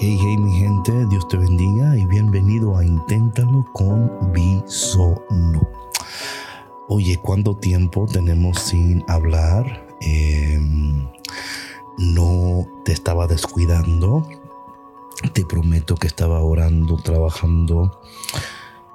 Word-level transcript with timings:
Hey, 0.00 0.16
hey, 0.20 0.36
mi 0.36 0.52
gente, 0.52 1.06
Dios 1.06 1.26
te 1.26 1.36
bendiga 1.36 1.96
y 1.96 2.06
bienvenido 2.06 2.76
a 2.76 2.84
Inténtalo 2.84 3.66
con 3.72 4.30
Bisono. 4.32 5.68
Oye, 6.86 7.18
¿cuánto 7.20 7.56
tiempo 7.56 8.06
tenemos 8.06 8.60
sin 8.60 9.02
hablar? 9.08 9.88
Em, 10.00 11.04
no 11.98 12.64
te 12.84 12.92
estaba 12.92 13.26
descuidando. 13.26 14.24
Te 15.32 15.44
prometo 15.44 15.96
que 15.96 16.06
estaba 16.06 16.44
orando, 16.44 16.96
trabajando 16.98 18.00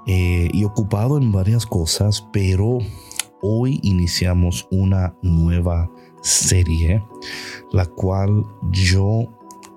eh, 0.06 0.50
y 0.54 0.64
ocupado 0.64 1.18
en 1.18 1.33
varias 1.33 1.65
cosas, 1.65 2.25
pero 2.32 2.78
hoy 3.42 3.82
iniciamos 3.83 4.70
una 4.71 5.18
nueva 5.21 5.92
serie, 6.21 7.04
la 7.74 7.86
cual 7.88 8.46
yo 8.71 9.28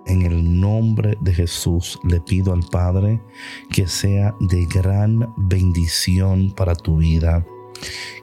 en 0.06 0.22
el 0.22 0.60
nombre 0.60 1.16
de 1.20 1.34
Jesús 1.34 1.98
le 2.04 2.20
pido 2.20 2.52
al 2.52 2.62
Padre 2.62 3.20
que 3.70 3.86
sea 3.86 4.34
de 4.40 4.66
gran 4.66 5.32
bendición 5.36 6.52
para 6.52 6.74
tu 6.74 6.98
vida, 6.98 7.44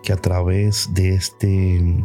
que 0.02 0.14
a 0.14 0.18
través 0.18 0.94
de 0.94 1.16
este 1.16 2.04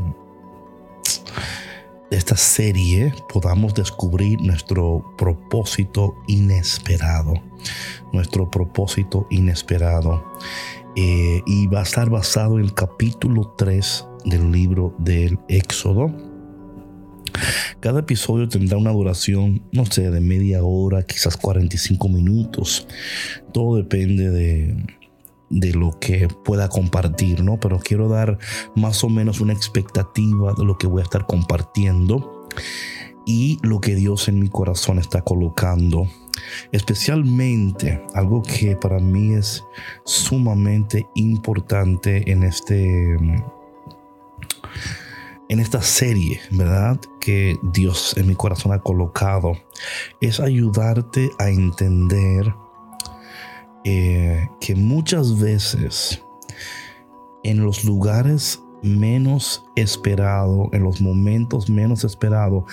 de 2.11 2.17
esta 2.17 2.37
serie 2.37 3.13
podamos 3.33 3.75
descubrir 3.75 4.41
nuestro 4.41 5.15
propósito 5.19 6.15
inesperado, 6.27 7.35
nuestro 8.13 8.51
propósito 8.51 9.27
inesperado. 9.31 10.25
Eh, 10.97 11.43
y 11.47 11.67
va 11.67 11.81
a 11.81 11.83
estar 11.83 12.09
basado 12.11 12.59
en 12.59 12.65
el 12.65 12.75
capítulo 12.75 13.55
3 13.57 14.07
del 14.25 14.51
libro 14.51 14.95
del 14.99 15.39
Éxodo 15.49 16.13
cada 17.81 18.01
episodio 18.01 18.49
tendrá 18.49 18.79
una 18.79 18.93
duración, 18.93 19.63
no 19.73 19.87
sé, 19.87 20.11
de 20.11 20.21
media 20.21 20.63
hora, 20.63 21.03
quizás 21.03 21.37
45 21.37 22.09
minutos. 22.09 22.87
Todo 23.53 23.77
depende 23.77 24.31
de, 24.31 24.77
de 25.51 25.73
lo 25.73 25.99
que 25.99 26.29
pueda 26.45 26.69
compartir, 26.69 27.43
¿no? 27.43 27.59
Pero 27.61 27.79
quiero 27.79 28.09
dar 28.09 28.39
más 28.75 29.05
o 29.05 29.09
menos 29.09 29.41
una 29.41 29.53
expectativa 29.53 30.55
de 30.57 30.65
lo 30.65 30.79
que 30.79 30.87
voy 30.87 31.01
a 31.01 31.05
estar 31.05 31.27
compartiendo 31.27 32.47
y 33.27 33.59
lo 33.63 33.81
que 33.81 33.95
Dios 33.95 34.29
en 34.29 34.41
mi 34.41 34.49
corazón 34.49 34.99
está 34.99 35.21
colocando. 35.21 36.09
Especialmente 36.73 38.03
algo 38.15 38.43
que 38.43 38.75
para 38.77 38.99
mí 39.01 39.35
es 39.35 39.65
sumamente 40.05 41.07
importante 41.15 42.31
en 42.31 42.43
este 42.43 43.17
en 45.49 45.61
esta 45.61 45.83
serie, 45.83 46.41
¿verdad? 46.51 47.01
Que 47.21 47.59
Dios 47.63 48.15
en 48.17 48.27
mi 48.27 48.35
corazón 48.35 48.73
ha 48.73 48.81
colocado, 48.81 49.53
es 50.21 50.41
ayudarte 50.41 51.31
a 51.39 51.49
entender 51.49 52.55
eh, 53.85 54.49
que 54.61 54.75
muchas 54.75 55.39
veces 55.39 56.23
en 57.43 57.65
los 57.65 57.85
lugares 57.85 58.63
menos 58.83 59.65
esperados, 59.77 60.69
en 60.73 60.83
los 60.83 61.01
momentos 61.01 61.71
menos 61.71 62.05
esperados, 62.05 62.65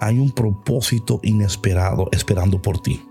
hay 0.00 0.18
un 0.18 0.30
propósito 0.30 1.20
inesperado 1.22 2.08
esperando 2.12 2.60
por 2.60 2.78
ti. 2.78 3.04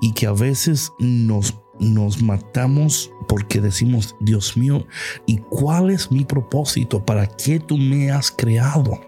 Y 0.00 0.12
que 0.12 0.26
a 0.26 0.32
veces 0.32 0.92
nos 0.98 1.60
nos 1.80 2.22
matamos 2.22 3.10
porque 3.28 3.60
decimos, 3.60 4.16
Dios 4.20 4.56
mío, 4.56 4.86
¿y 5.26 5.36
cuál 5.36 5.90
es 5.90 6.10
mi 6.10 6.24
propósito? 6.24 7.04
¿Para 7.04 7.26
qué 7.26 7.60
tú 7.60 7.76
me 7.76 8.10
has 8.10 8.30
creado? 8.30 8.98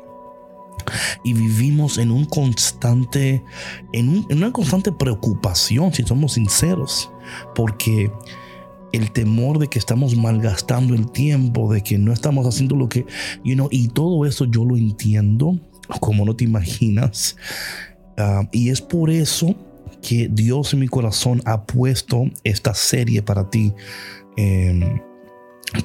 Y 1.25 1.35
vivimos 1.35 1.99
en 1.99 2.11
un 2.11 2.25
constante, 2.25 3.43
en, 3.93 4.27
una 4.31 4.53
constante 4.53 4.93
preocupación, 4.93 5.93
si 5.93 6.03
somos 6.03 6.35
sinceros, 6.35 7.11
porque 7.55 8.11
el 8.93 9.11
temor 9.13 9.59
de 9.59 9.69
que 9.69 9.79
estamos 9.79 10.17
malgastando 10.17 10.95
el 10.95 11.11
tiempo, 11.11 11.73
de 11.73 11.83
que 11.83 11.99
no 11.99 12.13
estamos 12.13 12.47
haciendo 12.47 12.77
lo 12.77 12.89
que, 12.89 13.07
you 13.45 13.55
know, 13.55 13.69
y 13.71 13.89
todo 13.89 14.27
eso 14.27 14.45
yo 14.47 14.65
lo 14.65 14.77
entiendo, 14.77 15.59
como 16.01 16.25
no 16.25 16.35
te 16.35 16.45
imaginas. 16.45 17.37
Ah, 18.17 18.49
y 18.53 18.71
es 18.71 18.81
por 18.81 19.11
eso 19.11 19.55
que 20.01 20.29
Dios 20.31 20.73
en 20.73 20.81
mi 20.81 20.89
corazón 20.89 21.43
ha 21.45 21.65
puesto 21.65 22.25
esta 22.45 22.75
serie 22.75 23.23
para 23.23 23.51
ti. 23.51 23.73
Eh, 24.37 25.01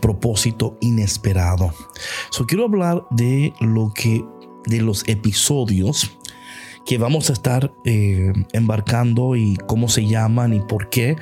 propósito 0.02 0.78
inesperado. 0.82 1.72
So, 2.32 2.46
quiero 2.46 2.66
hablar 2.66 3.04
de 3.12 3.54
lo 3.60 3.94
que, 3.94 4.24
de 4.66 4.82
los 4.82 5.08
episodios 5.08 6.12
que 6.86 6.98
vamos 6.98 7.30
a 7.30 7.34
estar 7.34 7.74
eh, 7.84 8.32
embarcando 8.54 9.36
y 9.36 9.58
cómo 9.68 9.90
se 9.90 10.06
llaman 10.06 10.54
y 10.54 10.60
por 10.62 10.90
qué. 10.90 11.16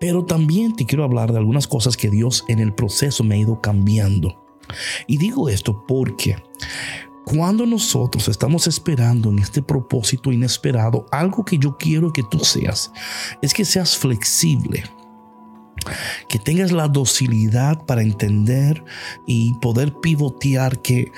Pero 0.00 0.24
también 0.24 0.74
te 0.74 0.84
quiero 0.84 1.04
hablar 1.04 1.32
de 1.32 1.38
algunas 1.38 1.66
cosas 1.66 1.96
que 1.96 2.10
Dios 2.10 2.44
en 2.48 2.58
el 2.58 2.74
proceso 2.74 3.22
me 3.22 3.36
ha 3.36 3.38
ido 3.38 3.60
cambiando. 3.60 4.44
Y 5.06 5.18
digo 5.18 5.48
esto 5.48 5.84
porque 5.86 6.36
cuando 7.26 7.66
nosotros 7.66 8.28
estamos 8.28 8.68
esperando 8.68 9.30
en 9.30 9.40
este 9.40 9.60
propósito 9.60 10.30
inesperado, 10.30 11.06
algo 11.10 11.44
que 11.44 11.58
yo 11.58 11.76
quiero 11.76 12.12
que 12.12 12.22
tú 12.22 12.38
seas, 12.38 12.92
es 13.42 13.52
que 13.52 13.64
seas 13.64 13.96
flexible, 13.96 14.84
que 16.28 16.38
tengas 16.38 16.70
la 16.70 16.86
docilidad 16.86 17.84
para 17.84 18.02
entender 18.02 18.84
y 19.26 19.54
poder 19.54 19.94
pivotear 19.94 20.80
que... 20.80 21.10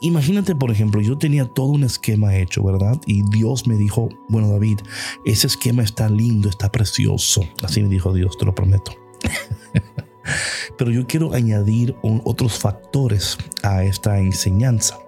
Imagínate, 0.00 0.54
por 0.54 0.70
ejemplo, 0.70 1.02
yo 1.02 1.18
tenía 1.18 1.44
todo 1.44 1.66
un 1.66 1.84
esquema 1.84 2.34
hecho, 2.38 2.64
¿verdad? 2.64 2.98
Y 3.04 3.22
Dios 3.28 3.66
me 3.66 3.76
dijo, 3.76 4.08
bueno, 4.30 4.48
David, 4.48 4.78
ese 5.26 5.46
esquema 5.46 5.82
está 5.82 6.08
lindo, 6.08 6.48
está 6.48 6.72
precioso. 6.72 7.42
Así 7.62 7.82
me 7.82 7.90
dijo 7.90 8.14
Dios, 8.14 8.38
te 8.38 8.46
lo 8.46 8.54
prometo. 8.54 8.92
Pero 10.78 10.90
yo 10.90 11.06
quiero 11.06 11.34
añadir 11.34 11.94
otros 12.02 12.58
factores 12.58 13.36
a 13.62 13.84
esta 13.84 14.20
enseñanza 14.20 15.03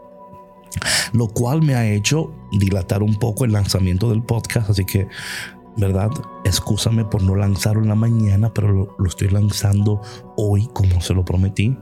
lo 1.12 1.28
cual 1.28 1.62
me 1.62 1.74
ha 1.74 1.88
hecho 1.90 2.32
dilatar 2.52 3.02
un 3.02 3.16
poco 3.16 3.44
el 3.44 3.52
lanzamiento 3.52 4.10
del 4.10 4.22
podcast, 4.22 4.70
así 4.70 4.84
que, 4.84 5.08
¿verdad? 5.76 6.10
Excúsame 6.44 7.04
por 7.04 7.22
no 7.22 7.34
lanzarlo 7.34 7.82
en 7.82 7.88
la 7.88 7.94
mañana, 7.94 8.52
pero 8.52 8.94
lo, 8.98 9.06
estoy 9.06 9.28
lanzando 9.28 10.00
hoy 10.36 10.68
como 10.72 11.00
se 11.00 11.14
lo 11.14 11.24
prometí. 11.24 11.76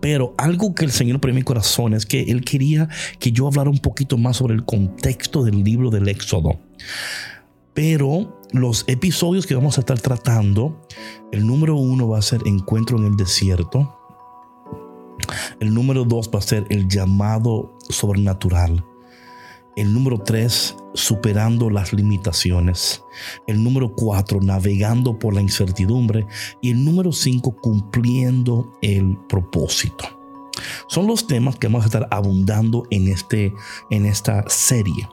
Pero 0.00 0.34
algo 0.38 0.74
que 0.74 0.84
el 0.84 0.92
Señor 0.92 1.20
pone 1.20 1.32
en 1.32 1.36
mi 1.36 1.42
corazón 1.42 1.94
es 1.94 2.06
que 2.06 2.22
Él 2.22 2.44
quería 2.44 2.88
que 3.18 3.32
yo 3.32 3.46
hablara 3.46 3.70
un 3.70 3.78
poquito 3.78 4.16
más 4.16 4.36
sobre 4.36 4.54
el 4.54 4.64
contexto 4.64 5.44
del 5.44 5.64
libro 5.64 5.90
del 5.90 6.08
Éxodo. 6.08 6.60
Pero 7.74 8.40
los 8.52 8.84
episodios 8.88 9.46
que 9.46 9.54
vamos 9.54 9.78
a 9.78 9.80
estar 9.80 10.00
tratando, 10.00 10.80
el 11.32 11.46
número 11.46 11.76
uno 11.76 12.08
va 12.08 12.18
a 12.18 12.22
ser 12.22 12.40
Encuentro 12.46 12.98
en 12.98 13.04
el 13.04 13.16
Desierto. 13.16 13.97
El 15.60 15.74
número 15.74 16.04
dos 16.04 16.30
va 16.34 16.38
a 16.38 16.42
ser 16.42 16.66
el 16.70 16.88
llamado 16.88 17.76
sobrenatural. 17.88 18.84
El 19.76 19.94
número 19.94 20.18
tres, 20.18 20.76
superando 20.94 21.70
las 21.70 21.92
limitaciones. 21.92 23.04
El 23.46 23.62
número 23.62 23.94
cuatro, 23.94 24.40
navegando 24.40 25.18
por 25.18 25.34
la 25.34 25.40
incertidumbre. 25.40 26.26
Y 26.60 26.70
el 26.70 26.84
número 26.84 27.12
cinco, 27.12 27.54
cumpliendo 27.54 28.72
el 28.82 29.16
propósito. 29.28 30.04
Son 30.88 31.06
los 31.06 31.26
temas 31.26 31.56
que 31.56 31.68
vamos 31.68 31.82
a 31.82 31.86
estar 31.86 32.08
abundando 32.10 32.84
en, 32.90 33.08
este, 33.08 33.52
en 33.90 34.06
esta 34.06 34.44
serie. 34.48 35.08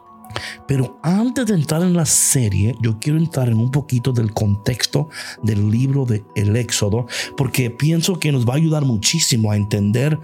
Pero 0.68 1.00
antes 1.04 1.46
de 1.46 1.54
entrar 1.54 1.82
en 1.82 1.94
la 1.94 2.06
serie, 2.06 2.76
yo 2.82 3.00
quiero 3.00 3.18
entrar 3.18 3.50
en 3.50 3.58
un 3.58 3.72
poquito 3.72 4.12
del 4.12 4.34
contexto 4.34 5.10
del 5.44 5.70
libro 5.70 6.06
de 6.06 6.24
El 6.36 6.56
Éxodo, 6.56 7.08
porque 7.38 7.70
pienso 7.70 8.20
que 8.20 8.32
nos 8.32 8.48
va 8.48 8.54
a 8.54 8.58
ayudar 8.58 8.86
muchísimo 8.86 9.52
a 9.52 9.58
entender, 9.58 10.20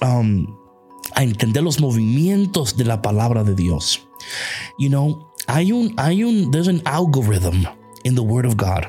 um, 0.00 0.46
a 1.14 1.22
entender 1.22 1.62
los 1.62 1.80
movimientos 1.80 2.76
de 2.76 2.84
la 2.84 3.02
palabra 3.02 3.44
de 3.44 3.54
Dios. 3.54 4.08
You 4.78 4.88
know, 4.88 5.32
hay 5.46 5.72
un, 5.72 5.94
hay 5.96 6.24
un, 6.24 6.50
there's 6.50 6.68
an 6.68 6.82
algorithm 6.84 7.64
in 8.04 8.14
the 8.14 8.20
Word 8.20 8.46
of 8.46 8.56
God. 8.56 8.84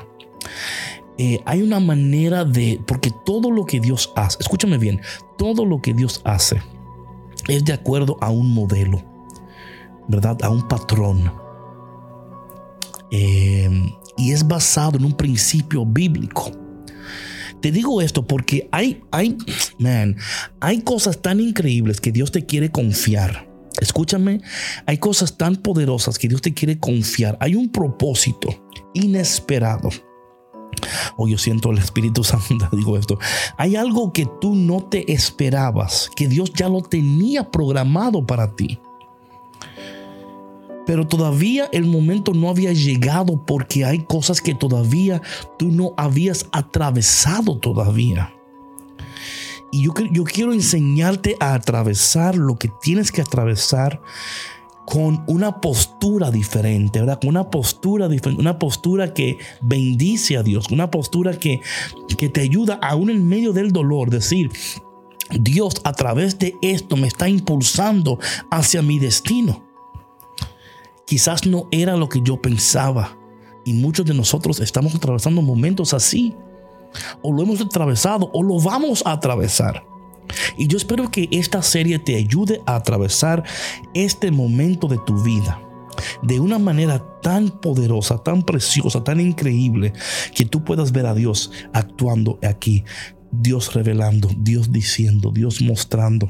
Eh, 1.16 1.40
hay 1.46 1.62
una 1.62 1.78
manera 1.78 2.44
de, 2.44 2.80
porque 2.86 3.10
todo 3.24 3.50
lo 3.50 3.64
que 3.66 3.78
Dios 3.78 4.12
hace, 4.16 4.38
escúchame 4.40 4.78
bien, 4.78 5.00
todo 5.38 5.64
lo 5.64 5.80
que 5.80 5.94
Dios 5.94 6.20
hace 6.24 6.60
es 7.48 7.64
de 7.64 7.72
acuerdo 7.72 8.16
a 8.20 8.30
un 8.30 8.52
modelo. 8.52 9.13
¿Verdad? 10.08 10.36
A 10.42 10.50
un 10.50 10.66
patrón. 10.68 11.32
Eh, 13.10 13.92
y 14.16 14.32
es 14.32 14.46
basado 14.46 14.98
en 14.98 15.04
un 15.04 15.16
principio 15.16 15.84
bíblico. 15.84 16.50
Te 17.60 17.72
digo 17.72 18.02
esto 18.02 18.26
porque 18.26 18.68
hay, 18.72 19.02
hay, 19.10 19.38
hay 20.60 20.82
cosas 20.82 21.22
tan 21.22 21.40
increíbles 21.40 22.00
que 22.00 22.12
Dios 22.12 22.30
te 22.30 22.44
quiere 22.44 22.70
confiar. 22.70 23.48
Escúchame, 23.80 24.40
hay 24.86 24.98
cosas 24.98 25.36
tan 25.36 25.56
poderosas 25.56 26.18
que 26.18 26.28
Dios 26.28 26.42
te 26.42 26.54
quiere 26.54 26.78
confiar. 26.78 27.36
Hay 27.40 27.54
un 27.54 27.70
propósito 27.70 28.48
inesperado. 28.92 29.88
O 31.16 31.24
oh, 31.24 31.28
yo 31.28 31.38
siento 31.38 31.70
el 31.70 31.78
Espíritu 31.78 32.22
Santo, 32.24 32.68
digo 32.72 32.96
esto. 32.98 33.18
Hay 33.56 33.76
algo 33.76 34.12
que 34.12 34.28
tú 34.40 34.54
no 34.54 34.84
te 34.84 35.12
esperabas, 35.12 36.10
que 36.14 36.28
Dios 36.28 36.52
ya 36.54 36.68
lo 36.68 36.82
tenía 36.82 37.50
programado 37.50 38.26
para 38.26 38.54
ti. 38.54 38.78
Pero 40.86 41.06
todavía 41.06 41.68
el 41.72 41.84
momento 41.84 42.32
no 42.34 42.50
había 42.50 42.72
llegado 42.72 43.44
porque 43.44 43.84
hay 43.84 44.04
cosas 44.04 44.40
que 44.40 44.54
todavía 44.54 45.22
tú 45.58 45.68
no 45.68 45.94
habías 45.96 46.46
atravesado 46.52 47.58
todavía. 47.58 48.34
Y 49.72 49.82
yo, 49.82 49.92
quiero 50.24 50.52
enseñarte 50.52 51.36
a 51.40 51.54
atravesar 51.54 52.36
lo 52.36 52.56
que 52.56 52.70
tienes 52.80 53.10
que 53.10 53.22
atravesar 53.22 54.00
con 54.86 55.24
una 55.26 55.60
postura 55.60 56.30
diferente, 56.30 57.00
¿verdad? 57.00 57.18
Con 57.18 57.30
una 57.30 57.50
postura 57.50 58.06
diferente, 58.06 58.40
una 58.40 58.60
postura 58.60 59.12
que 59.12 59.38
bendice 59.62 60.36
a 60.36 60.44
Dios, 60.44 60.70
una 60.70 60.92
postura 60.92 61.36
que, 61.40 61.60
que 62.16 62.28
te 62.28 62.42
ayuda 62.42 62.74
aún 62.74 63.10
en 63.10 63.26
medio 63.26 63.52
del 63.52 63.72
dolor, 63.72 64.10
decir, 64.10 64.52
Dios 65.40 65.80
a 65.82 65.92
través 65.92 66.38
de 66.38 66.54
esto 66.62 66.96
me 66.96 67.08
está 67.08 67.28
impulsando 67.28 68.20
hacia 68.50 68.80
mi 68.80 69.00
destino. 69.00 69.73
Quizás 71.06 71.46
no 71.46 71.68
era 71.70 71.96
lo 71.96 72.08
que 72.08 72.20
yo 72.22 72.40
pensaba. 72.40 73.18
Y 73.64 73.72
muchos 73.72 74.06
de 74.06 74.14
nosotros 74.14 74.60
estamos 74.60 74.94
atravesando 74.94 75.42
momentos 75.42 75.94
así. 75.94 76.34
O 77.22 77.32
lo 77.32 77.42
hemos 77.42 77.60
atravesado 77.60 78.30
o 78.32 78.42
lo 78.42 78.60
vamos 78.60 79.02
a 79.04 79.12
atravesar. 79.12 79.84
Y 80.56 80.66
yo 80.68 80.76
espero 80.76 81.10
que 81.10 81.28
esta 81.30 81.62
serie 81.62 81.98
te 81.98 82.16
ayude 82.16 82.60
a 82.66 82.76
atravesar 82.76 83.44
este 83.92 84.30
momento 84.30 84.88
de 84.88 84.98
tu 85.04 85.22
vida 85.22 85.60
de 86.22 86.40
una 86.40 86.58
manera 86.58 87.04
tan 87.22 87.48
poderosa, 87.48 88.22
tan 88.22 88.42
preciosa, 88.42 89.04
tan 89.04 89.20
increíble, 89.20 89.92
que 90.34 90.44
tú 90.44 90.64
puedas 90.64 90.92
ver 90.92 91.06
a 91.06 91.14
Dios 91.14 91.52
actuando 91.72 92.38
aquí, 92.42 92.84
Dios 93.30 93.74
revelando, 93.74 94.28
Dios 94.38 94.72
diciendo, 94.72 95.30
Dios 95.30 95.60
mostrando 95.62 96.28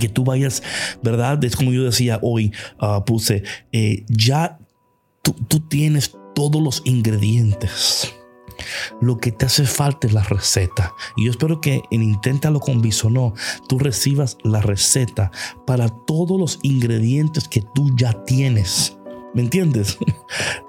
que 0.00 0.08
tú 0.08 0.24
vayas, 0.24 0.62
¿verdad? 1.02 1.42
Es 1.44 1.56
como 1.56 1.72
yo 1.72 1.84
decía 1.84 2.18
hoy, 2.22 2.52
ah, 2.78 3.04
puse, 3.04 3.42
eh, 3.72 4.04
ya 4.08 4.58
tú, 5.22 5.32
tú 5.48 5.60
tienes 5.60 6.12
todos 6.34 6.62
los 6.62 6.82
ingredientes. 6.84 8.12
Lo 9.00 9.18
que 9.18 9.32
te 9.32 9.46
hace 9.46 9.66
falta 9.66 10.06
es 10.06 10.12
la 10.12 10.22
receta. 10.22 10.94
Y 11.16 11.24
yo 11.24 11.30
espero 11.30 11.60
que 11.60 11.82
en 11.90 12.02
Inténtalo 12.02 12.60
con 12.60 12.82
no 13.10 13.34
tú 13.68 13.78
recibas 13.78 14.36
la 14.42 14.60
receta 14.60 15.30
para 15.66 15.88
todos 16.06 16.38
los 16.38 16.58
ingredientes 16.62 17.48
que 17.48 17.62
tú 17.74 17.94
ya 17.96 18.24
tienes. 18.24 18.96
¿Me 19.34 19.42
entiendes? 19.42 19.98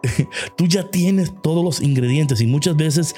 tú 0.57 0.65
ya 0.65 0.89
tienes 0.89 1.31
todos 1.44 1.63
los 1.63 1.81
ingredientes 1.81 2.41
y 2.41 2.47
muchas 2.47 2.75
veces 2.75 3.15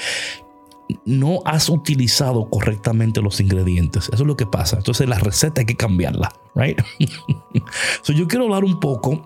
no 1.05 1.39
has 1.45 1.69
utilizado 1.69 2.49
correctamente 2.49 3.21
los 3.21 3.39
ingredientes. 3.39 4.09
Eso 4.11 4.23
es 4.23 4.27
lo 4.27 4.37
que 4.37 4.45
pasa. 4.45 4.77
Entonces 4.77 5.07
la 5.07 5.19
receta 5.19 5.61
hay 5.61 5.65
que 5.65 5.75
cambiarla, 5.75 6.33
right? 6.55 6.79
so 8.01 8.13
yo 8.13 8.27
quiero 8.27 8.45
hablar 8.45 8.63
un 8.63 8.79
poco 8.79 9.21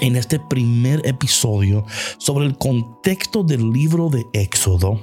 en 0.00 0.16
este 0.16 0.40
primer 0.40 1.06
episodio 1.06 1.84
sobre 2.18 2.46
el 2.46 2.58
contexto 2.58 3.42
del 3.44 3.70
libro 3.70 4.08
de 4.08 4.26
Éxodo 4.32 5.00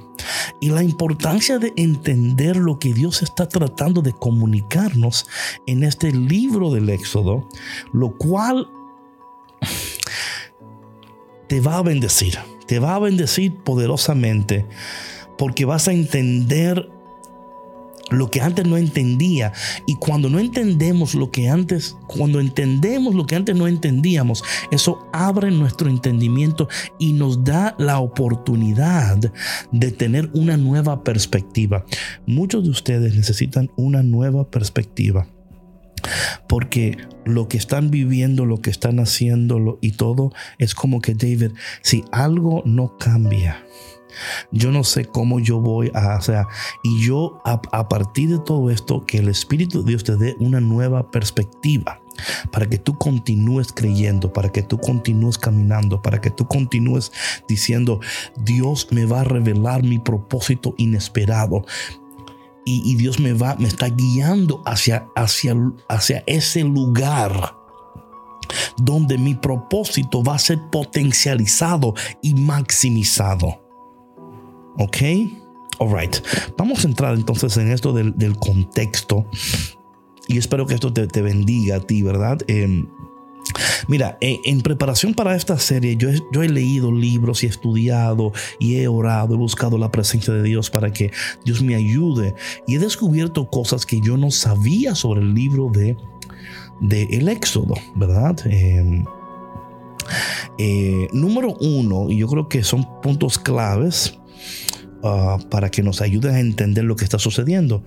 y 0.60 0.70
la 0.70 0.82
importancia 0.82 1.58
de 1.58 1.72
entender 1.76 2.56
lo 2.56 2.78
que 2.78 2.92
Dios 2.92 3.22
está 3.22 3.48
tratando 3.48 4.02
de 4.02 4.12
comunicarnos 4.12 5.26
en 5.66 5.82
este 5.82 6.12
libro 6.12 6.72
del 6.72 6.88
Éxodo, 6.90 7.48
lo 7.92 8.16
cual 8.16 8.68
te 11.48 11.60
va 11.60 11.78
a 11.78 11.82
bendecir, 11.82 12.38
te 12.66 12.78
va 12.78 12.94
a 12.94 12.98
bendecir 12.98 13.56
poderosamente 13.56 14.66
porque 15.42 15.64
vas 15.64 15.88
a 15.88 15.92
entender 15.92 16.88
lo 18.10 18.30
que 18.30 18.40
antes 18.40 18.64
no 18.64 18.76
entendía. 18.76 19.52
Y 19.88 19.96
cuando 19.96 20.30
no 20.30 20.38
entendemos 20.38 21.16
lo 21.16 21.32
que 21.32 21.48
antes, 21.48 21.96
cuando 22.06 22.38
entendemos 22.38 23.16
lo 23.16 23.26
que 23.26 23.34
antes 23.34 23.56
no 23.56 23.66
entendíamos, 23.66 24.44
eso 24.70 25.08
abre 25.12 25.50
nuestro 25.50 25.90
entendimiento 25.90 26.68
y 27.00 27.12
nos 27.14 27.42
da 27.42 27.74
la 27.80 27.98
oportunidad 27.98 29.18
de 29.72 29.90
tener 29.90 30.30
una 30.32 30.56
nueva 30.56 31.02
perspectiva. 31.02 31.86
Muchos 32.24 32.62
de 32.62 32.70
ustedes 32.70 33.16
necesitan 33.16 33.68
una 33.74 34.04
nueva 34.04 34.48
perspectiva. 34.48 35.26
Porque 36.48 36.98
lo 37.24 37.48
que 37.48 37.56
están 37.56 37.90
viviendo, 37.90 38.46
lo 38.46 38.58
que 38.58 38.70
están 38.70 39.00
haciendo 39.00 39.78
y 39.80 39.90
todo 39.92 40.32
es 40.58 40.76
como 40.76 41.00
que 41.00 41.14
David, 41.14 41.50
si 41.80 42.04
algo 42.12 42.62
no 42.64 42.96
cambia, 42.96 43.64
yo 44.50 44.70
no 44.70 44.84
sé 44.84 45.04
cómo 45.04 45.40
yo 45.40 45.60
voy 45.60 45.90
a, 45.94 46.16
o 46.16 46.20
sea, 46.22 46.48
y 46.82 47.04
yo 47.04 47.40
a, 47.44 47.88
partir 47.88 48.30
de 48.30 48.38
todo 48.38 48.70
esto, 48.70 49.04
que 49.06 49.18
el 49.18 49.28
Espíritu 49.28 49.82
de 49.82 49.90
Dios 49.90 50.04
te 50.04 50.16
dé 50.16 50.36
una 50.38 50.60
nueva 50.60 51.10
perspectiva 51.10 52.00
para 52.50 52.66
que 52.66 52.78
tú 52.78 52.96
continúes 52.98 53.72
creyendo, 53.72 54.32
para 54.32 54.50
que 54.50 54.62
tú 54.62 54.78
continúes 54.78 55.38
caminando, 55.38 56.02
para 56.02 56.20
que 56.20 56.30
tú 56.30 56.46
continúes 56.46 57.12
diciendo, 57.48 58.00
Dios 58.36 58.88
me 58.90 59.06
va 59.06 59.20
a 59.20 59.24
revelar 59.24 59.82
mi 59.82 59.98
propósito 59.98 60.74
inesperado. 60.76 61.64
Y, 62.64 62.82
y 62.84 62.94
Dios 62.94 63.18
me 63.18 63.32
va, 63.32 63.56
me 63.56 63.66
está 63.66 63.88
guiando 63.88 64.62
hacia, 64.66 65.08
hacia, 65.16 65.56
hacia 65.88 66.22
ese 66.26 66.62
lugar 66.62 67.56
donde 68.76 69.18
mi 69.18 69.34
propósito 69.34 70.22
va 70.22 70.36
a 70.36 70.38
ser 70.38 70.60
potencializado 70.70 71.94
y 72.20 72.34
maximizado. 72.34 73.61
¿Ok? 74.78 74.98
Alright. 75.78 76.16
Vamos 76.56 76.84
a 76.84 76.88
entrar 76.88 77.14
entonces 77.14 77.56
en 77.56 77.70
esto 77.70 77.92
del, 77.92 78.36
contexto. 78.36 79.26
Y 80.28 80.38
espero 80.38 80.66
que 80.66 80.74
esto 80.74 80.92
te, 80.92 81.22
bendiga 81.22 81.76
a 81.76 81.80
ti, 81.80 82.02
¿verdad? 82.02 82.38
Em, 82.46 82.86
mira, 83.88 84.16
en, 84.20 84.60
preparación 84.60 85.14
para 85.14 85.34
esta 85.34 85.58
serie, 85.58 85.96
yo 85.96 86.08
he, 86.08 86.20
yo 86.32 86.42
he, 86.42 86.48
leído 86.48 86.92
libros 86.92 87.42
y 87.42 87.46
he 87.46 87.50
estudiado 87.50 88.32
y 88.60 88.76
he 88.76 88.88
orado, 88.88 89.34
he 89.34 89.38
buscado 89.38 89.76
la 89.78 89.90
presencia 89.90 90.32
de 90.32 90.42
Dios 90.42 90.70
para 90.70 90.92
que 90.92 91.10
Dios 91.44 91.62
me 91.62 91.74
ayude. 91.74 92.34
Y 92.66 92.76
he 92.76 92.78
descubierto 92.78 93.50
cosas 93.50 93.84
que 93.84 94.00
yo 94.00 94.16
no 94.16 94.30
sabía 94.30 94.94
sobre 94.94 95.20
el 95.20 95.34
libro 95.34 95.68
de, 95.72 95.96
de 96.80 97.02
El 97.10 97.28
Éxodo, 97.28 97.74
¿verdad? 97.96 98.36
Em, 98.46 99.04
eh, 100.58 101.08
número 101.12 101.54
uno, 101.60 102.10
y 102.10 102.18
yo 102.18 102.28
creo 102.28 102.48
que 102.48 102.62
son 102.62 102.86
puntos 103.00 103.38
claves 103.38 104.18
Ah, 105.04 105.38
para 105.50 105.68
que 105.68 105.82
nos 105.82 106.00
ayuden 106.00 106.34
a 106.36 106.40
entender 106.40 106.84
lo 106.84 106.94
que 106.94 107.02
está 107.02 107.18
sucediendo. 107.18 107.82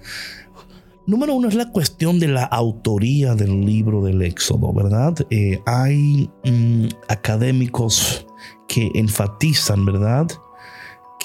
Número 1.08 1.34
uno 1.34 1.48
es 1.48 1.56
la 1.56 1.72
cuestión 1.72 2.20
de 2.20 2.28
la 2.28 2.44
autoría 2.44 3.36
del 3.36 3.66
libro 3.66 4.04
del 4.04 4.22
Éxodo, 4.22 4.74
¿verdad? 4.74 5.16
Eh, 5.30 5.62
hay 5.66 6.30
mm, 6.44 6.88
académicos 7.08 8.28
que 8.68 8.92
enfatizan, 8.96 9.86
¿verdad? 9.86 10.28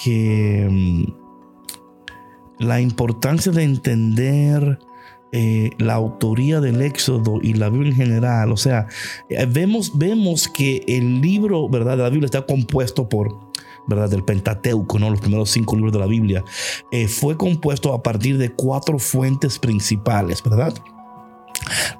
Que 0.01 0.67
mm, 0.69 1.03
la 2.59 2.79
importancia 2.79 3.51
de 3.51 3.63
entender 3.63 4.79
eh, 5.33 5.71
la 5.77 5.95
autoría 5.95 6.61
del 6.61 6.81
Éxodo 6.81 7.39
y 7.41 7.53
la 7.55 7.69
Biblia 7.69 7.91
en 7.91 7.97
general, 7.97 8.53
o 8.53 8.57
sea, 8.57 8.87
eh, 9.29 9.45
vemos, 9.45 9.97
vemos 9.97 10.47
que 10.47 10.85
el 10.87 11.19
libro, 11.19 11.67
¿verdad? 11.67 11.97
De 11.97 12.03
la 12.03 12.09
Biblia 12.09 12.27
está 12.27 12.45
compuesto 12.45 13.09
por 13.09 13.50
¿verdad? 13.91 14.09
Del 14.09 14.23
Pentateuco, 14.23 14.97
¿no? 14.99 15.09
Los 15.09 15.21
primeros 15.21 15.49
cinco 15.49 15.75
libros 15.75 15.93
de 15.93 15.99
la 15.99 16.07
Biblia, 16.07 16.43
eh, 16.91 17.07
fue 17.07 17.37
compuesto 17.37 17.93
a 17.93 18.01
partir 18.01 18.37
de 18.37 18.51
cuatro 18.51 18.97
fuentes 18.99 19.59
principales, 19.59 20.41
¿verdad? 20.43 20.73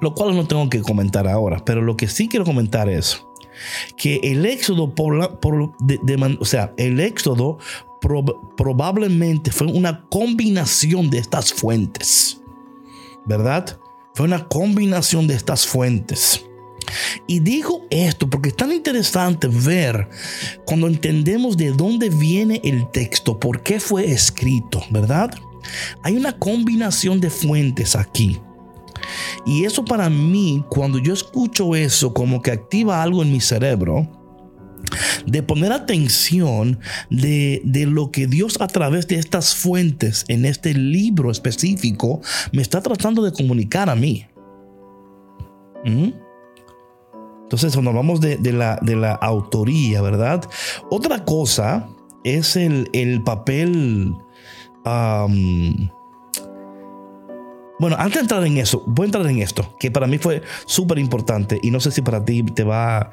Lo 0.00 0.14
cual 0.14 0.34
no 0.34 0.46
tengo 0.46 0.68
que 0.68 0.82
comentar 0.82 1.28
ahora, 1.28 1.62
pero 1.64 1.82
lo 1.82 1.96
que 1.96 2.08
sí 2.08 2.28
quiero 2.28 2.44
comentar 2.44 2.88
es 2.88 3.24
que 3.96 4.16
el 4.22 4.44
éxodo, 4.46 4.94
por, 4.94 5.38
por 5.40 5.72
o 6.40 6.44
sea, 6.44 6.72
el 6.76 7.00
éxodo 7.00 7.58
probablemente 8.56 9.52
fue 9.52 9.68
una 9.68 10.04
combinación 10.08 11.10
de 11.10 11.18
estas 11.18 11.52
fuentes, 11.52 12.40
¿verdad? 13.26 13.78
Fue 14.14 14.26
una 14.26 14.48
combinación 14.48 15.26
de 15.26 15.34
estas 15.34 15.66
fuentes. 15.66 16.44
Y 17.26 17.40
digo 17.40 17.86
esto 17.90 18.28
porque 18.28 18.50
es 18.50 18.56
tan 18.56 18.72
interesante 18.72 19.48
ver 19.48 20.08
cuando 20.64 20.86
entendemos 20.86 21.56
de 21.56 21.72
dónde 21.72 22.10
viene 22.10 22.60
el 22.64 22.90
texto, 22.90 23.38
por 23.38 23.62
qué 23.62 23.80
fue 23.80 24.10
escrito, 24.10 24.82
¿verdad? 24.90 25.32
Hay 26.02 26.16
una 26.16 26.32
combinación 26.32 27.20
de 27.20 27.30
fuentes 27.30 27.96
aquí. 27.96 28.40
Y 29.44 29.64
eso 29.64 29.84
para 29.84 30.08
mí, 30.08 30.64
cuando 30.68 30.98
yo 30.98 31.12
escucho 31.12 31.74
eso, 31.74 32.14
como 32.14 32.42
que 32.42 32.52
activa 32.52 33.02
algo 33.02 33.22
en 33.22 33.32
mi 33.32 33.40
cerebro, 33.40 34.08
de 35.26 35.42
poner 35.42 35.72
atención 35.72 36.78
de, 37.10 37.62
lo 37.88 38.10
que 38.10 38.26
Dios 38.26 38.60
a 38.60 38.66
través 38.66 39.06
de 39.08 39.16
estas 39.16 39.54
fuentes 39.54 40.24
en 40.28 40.44
este 40.44 40.74
libro 40.74 41.30
específico 41.30 42.20
me 42.52 42.62
está 42.62 42.80
tratando 42.80 43.22
de 43.22 43.32
comunicar 43.32 43.88
a 43.88 43.94
mí. 43.94 44.26
¿Mm? 45.84 46.10
Entonces, 47.52 47.74
cuando 47.74 47.90
hablamos 47.90 48.22
de, 48.22 48.38
la, 48.50 48.78
de 48.80 48.96
la 48.96 49.12
autoría, 49.12 50.00
¿verdad? 50.00 50.48
Otra 50.90 51.22
cosa 51.26 51.86
es 52.24 52.56
el, 52.56 53.22
papel... 53.26 54.16
Bueno, 57.78 57.96
antes 57.98 58.14
de 58.14 58.20
entrar 58.20 58.46
en 58.46 58.56
eso, 58.56 58.82
voy 58.86 59.04
a 59.04 59.06
entrar 59.08 59.26
en 59.26 59.40
esto, 59.40 59.76
que 59.78 59.90
para 59.90 60.06
mí 60.06 60.16
fue 60.16 60.40
súper 60.64 60.98
importante 60.98 61.60
y 61.62 61.70
no 61.70 61.78
sé 61.78 61.90
si 61.90 62.00
para 62.00 62.24
ti 62.24 62.42
te 62.42 62.64
va, 62.64 63.10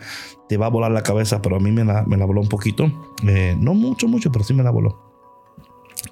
te 0.47 0.55
va 0.55 0.67
a 0.67 0.69
volar 0.69 0.91
la 0.91 1.03
cabeza, 1.03 1.41
pero 1.41 1.57
a 1.57 1.59
mí 1.59 1.73
me 1.73 1.83
la, 1.83 2.05
me 2.05 2.15
la 2.15 2.23
voló 2.23 2.39
un 2.39 2.47
poquito. 2.47 2.89
Eh, 3.27 3.57
no 3.59 3.73
mucho, 3.73 4.07
mucho, 4.07 4.31
pero 4.31 4.45
sí 4.45 4.53
me 4.53 4.63
la 4.63 4.71
voló. 4.71 5.01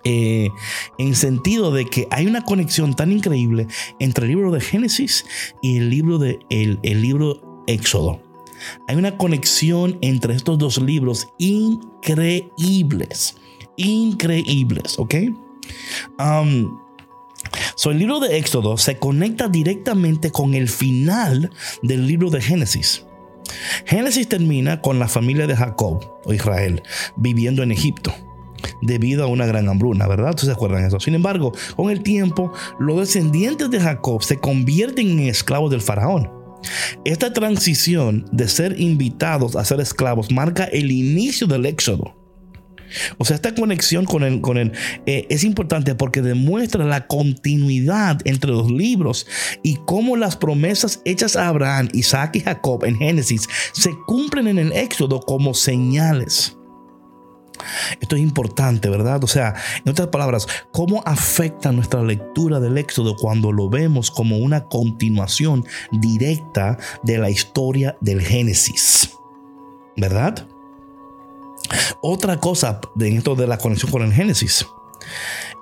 Eh, 0.03 0.49
en 0.97 1.15
sentido 1.15 1.71
de 1.71 1.85
que 1.85 2.09
hay 2.11 2.27
una 2.27 2.43
conexión 2.43 2.93
tan 2.93 3.13
increíble 3.13 3.67
entre 3.99 4.25
el 4.25 4.31
libro 4.31 4.51
de 4.51 4.59
Génesis 4.59 5.23
y 5.61 5.77
el 5.77 5.89
libro 5.89 6.17
de 6.17 6.39
el, 6.49 6.79
el 6.83 7.01
libro 7.01 7.46
Éxodo. 7.67 8.21
Hay 8.87 8.95
una 8.95 9.17
conexión 9.17 9.97
entre 10.01 10.33
estos 10.33 10.57
dos 10.57 10.81
libros 10.81 11.27
increíbles, 11.37 13.35
increíbles, 13.75 14.97
¿ok? 14.97 15.15
Um, 16.19 16.79
so 17.75 17.91
el 17.91 17.99
libro 17.99 18.19
de 18.19 18.37
Éxodo 18.37 18.77
se 18.77 18.97
conecta 18.97 19.47
directamente 19.47 20.31
con 20.31 20.55
el 20.55 20.69
final 20.69 21.51
del 21.83 22.07
libro 22.07 22.29
de 22.29 22.41
Génesis. 22.41 23.05
Génesis 23.85 24.27
termina 24.27 24.81
con 24.81 24.99
la 24.99 25.07
familia 25.07 25.47
de 25.47 25.55
Jacob 25.55 26.19
o 26.25 26.33
Israel 26.33 26.83
viviendo 27.15 27.63
en 27.63 27.71
Egipto 27.71 28.13
debido 28.81 29.23
a 29.23 29.27
una 29.27 29.45
gran 29.45 29.69
hambruna, 29.69 30.07
¿verdad? 30.07 30.31
¿Ustedes 30.31 30.47
se 30.47 30.51
acuerdan 30.53 30.81
de 30.81 30.87
eso? 30.87 30.99
Sin 30.99 31.15
embargo, 31.15 31.53
con 31.75 31.89
el 31.89 32.03
tiempo, 32.03 32.51
los 32.79 32.99
descendientes 32.99 33.69
de 33.69 33.79
Jacob 33.79 34.23
se 34.23 34.37
convierten 34.37 35.11
en 35.11 35.27
esclavos 35.27 35.71
del 35.71 35.81
faraón. 35.81 36.36
Esta 37.05 37.33
transición 37.33 38.25
de 38.31 38.47
ser 38.47 38.79
invitados 38.79 39.55
a 39.55 39.65
ser 39.65 39.79
esclavos 39.79 40.31
marca 40.31 40.65
el 40.65 40.91
inicio 40.91 41.47
del 41.47 41.65
éxodo. 41.65 42.15
O 43.17 43.25
sea, 43.25 43.35
esta 43.35 43.53
conexión 43.53 44.05
con 44.05 44.23
el, 44.23 44.41
con 44.41 44.57
eh, 44.57 44.71
es 45.05 45.43
importante 45.43 45.95
porque 45.95 46.21
demuestra 46.21 46.85
la 46.85 47.07
continuidad 47.07 48.19
entre 48.25 48.51
los 48.51 48.71
libros 48.71 49.27
y 49.63 49.77
cómo 49.85 50.15
las 50.15 50.35
promesas 50.35 51.01
hechas 51.05 51.35
a 51.35 51.47
Abraham, 51.47 51.89
Isaac 51.93 52.35
y 52.35 52.39
Jacob 52.41 52.85
en 52.85 52.97
Génesis 52.97 53.47
se 53.73 53.91
cumplen 54.05 54.47
en 54.47 54.59
el 54.59 54.71
Éxodo 54.71 55.19
como 55.19 55.53
señales. 55.53 56.56
Esto 57.99 58.15
es 58.15 58.21
importante, 58.21 58.89
¿verdad? 58.89 59.23
O 59.23 59.27
sea, 59.27 59.55
en 59.83 59.91
otras 59.91 60.07
palabras, 60.07 60.47
¿cómo 60.71 61.01
afecta 61.05 61.71
nuestra 61.71 62.03
lectura 62.03 62.59
del 62.59 62.77
Éxodo 62.77 63.15
cuando 63.15 63.51
lo 63.51 63.69
vemos 63.69 64.11
como 64.11 64.37
una 64.37 64.65
continuación 64.65 65.65
directa 65.91 66.77
de 67.03 67.17
la 67.17 67.29
historia 67.29 67.97
del 68.01 68.21
Génesis? 68.21 69.11
¿Verdad? 69.95 70.47
Otra 72.01 72.39
cosa 72.39 72.79
dentro 72.95 73.35
de 73.35 73.47
la 73.47 73.57
conexión 73.57 73.91
con 73.91 74.03
el 74.03 74.13
Génesis 74.13 74.65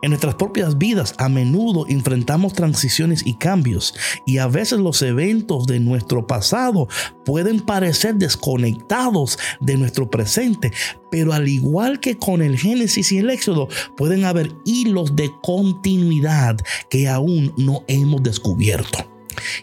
en 0.01 0.11
nuestras 0.11 0.35
propias 0.35 0.77
vidas 0.77 1.15
a 1.17 1.29
menudo 1.29 1.85
enfrentamos 1.87 2.53
transiciones 2.53 3.23
y 3.25 3.35
cambios 3.35 3.95
y 4.25 4.37
a 4.37 4.47
veces 4.47 4.79
los 4.79 5.01
eventos 5.01 5.67
de 5.67 5.79
nuestro 5.79 6.27
pasado 6.27 6.87
pueden 7.23 7.59
parecer 7.59 8.15
desconectados 8.15 9.39
de 9.59 9.77
nuestro 9.77 10.09
presente, 10.09 10.71
pero 11.11 11.33
al 11.33 11.47
igual 11.47 11.99
que 11.99 12.17
con 12.17 12.41
el 12.41 12.57
Génesis 12.57 13.11
y 13.11 13.19
el 13.19 13.29
Éxodo, 13.29 13.67
pueden 13.97 14.25
haber 14.25 14.51
hilos 14.65 15.15
de 15.15 15.31
continuidad 15.41 16.57
que 16.89 17.07
aún 17.07 17.53
no 17.57 17.83
hemos 17.87 18.23
descubierto. 18.23 18.99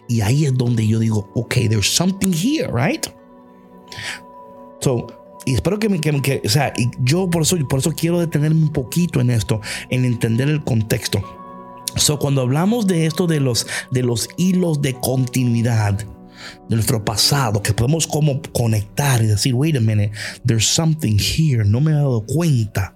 Y 0.07 0.21
ahí 0.21 0.45
es 0.45 0.57
donde 0.57 0.85
yo 0.85 0.99
digo, 0.99 1.29
ok, 1.33 1.53
there's 1.69 1.87
something 1.87 2.31
here, 2.31 2.69
right? 2.71 3.07
So, 4.81 5.07
y 5.45 5.53
espero 5.53 5.79
que, 5.79 5.89
me, 5.89 5.99
que, 5.99 6.41
o 6.43 6.49
sea, 6.49 6.73
y 6.77 6.89
yo 7.01 7.29
por 7.29 7.41
eso, 7.41 7.57
por 7.67 7.79
eso 7.79 7.91
quiero 7.91 8.19
detenerme 8.19 8.61
un 8.61 8.73
poquito 8.73 9.19
en 9.19 9.29
esto, 9.29 9.61
en 9.89 10.05
entender 10.05 10.49
el 10.49 10.63
contexto. 10.63 11.21
So, 11.95 12.17
cuando 12.17 12.41
hablamos 12.41 12.87
de 12.87 13.05
esto 13.05 13.27
de 13.27 13.39
los, 13.39 13.67
de 13.91 14.03
los 14.03 14.29
hilos 14.37 14.81
de 14.81 14.95
continuidad 14.95 15.93
de 15.95 16.75
nuestro 16.75 17.05
pasado, 17.05 17.61
que 17.61 17.73
podemos 17.73 18.07
como 18.07 18.41
conectar 18.51 19.21
y 19.21 19.27
decir, 19.27 19.53
wait 19.53 19.75
a 19.75 19.79
minute, 19.79 20.11
there's 20.45 20.65
something 20.65 21.17
here, 21.17 21.63
no 21.63 21.81
me 21.81 21.91
he 21.91 21.95
dado 21.95 22.25
cuenta. 22.25 22.95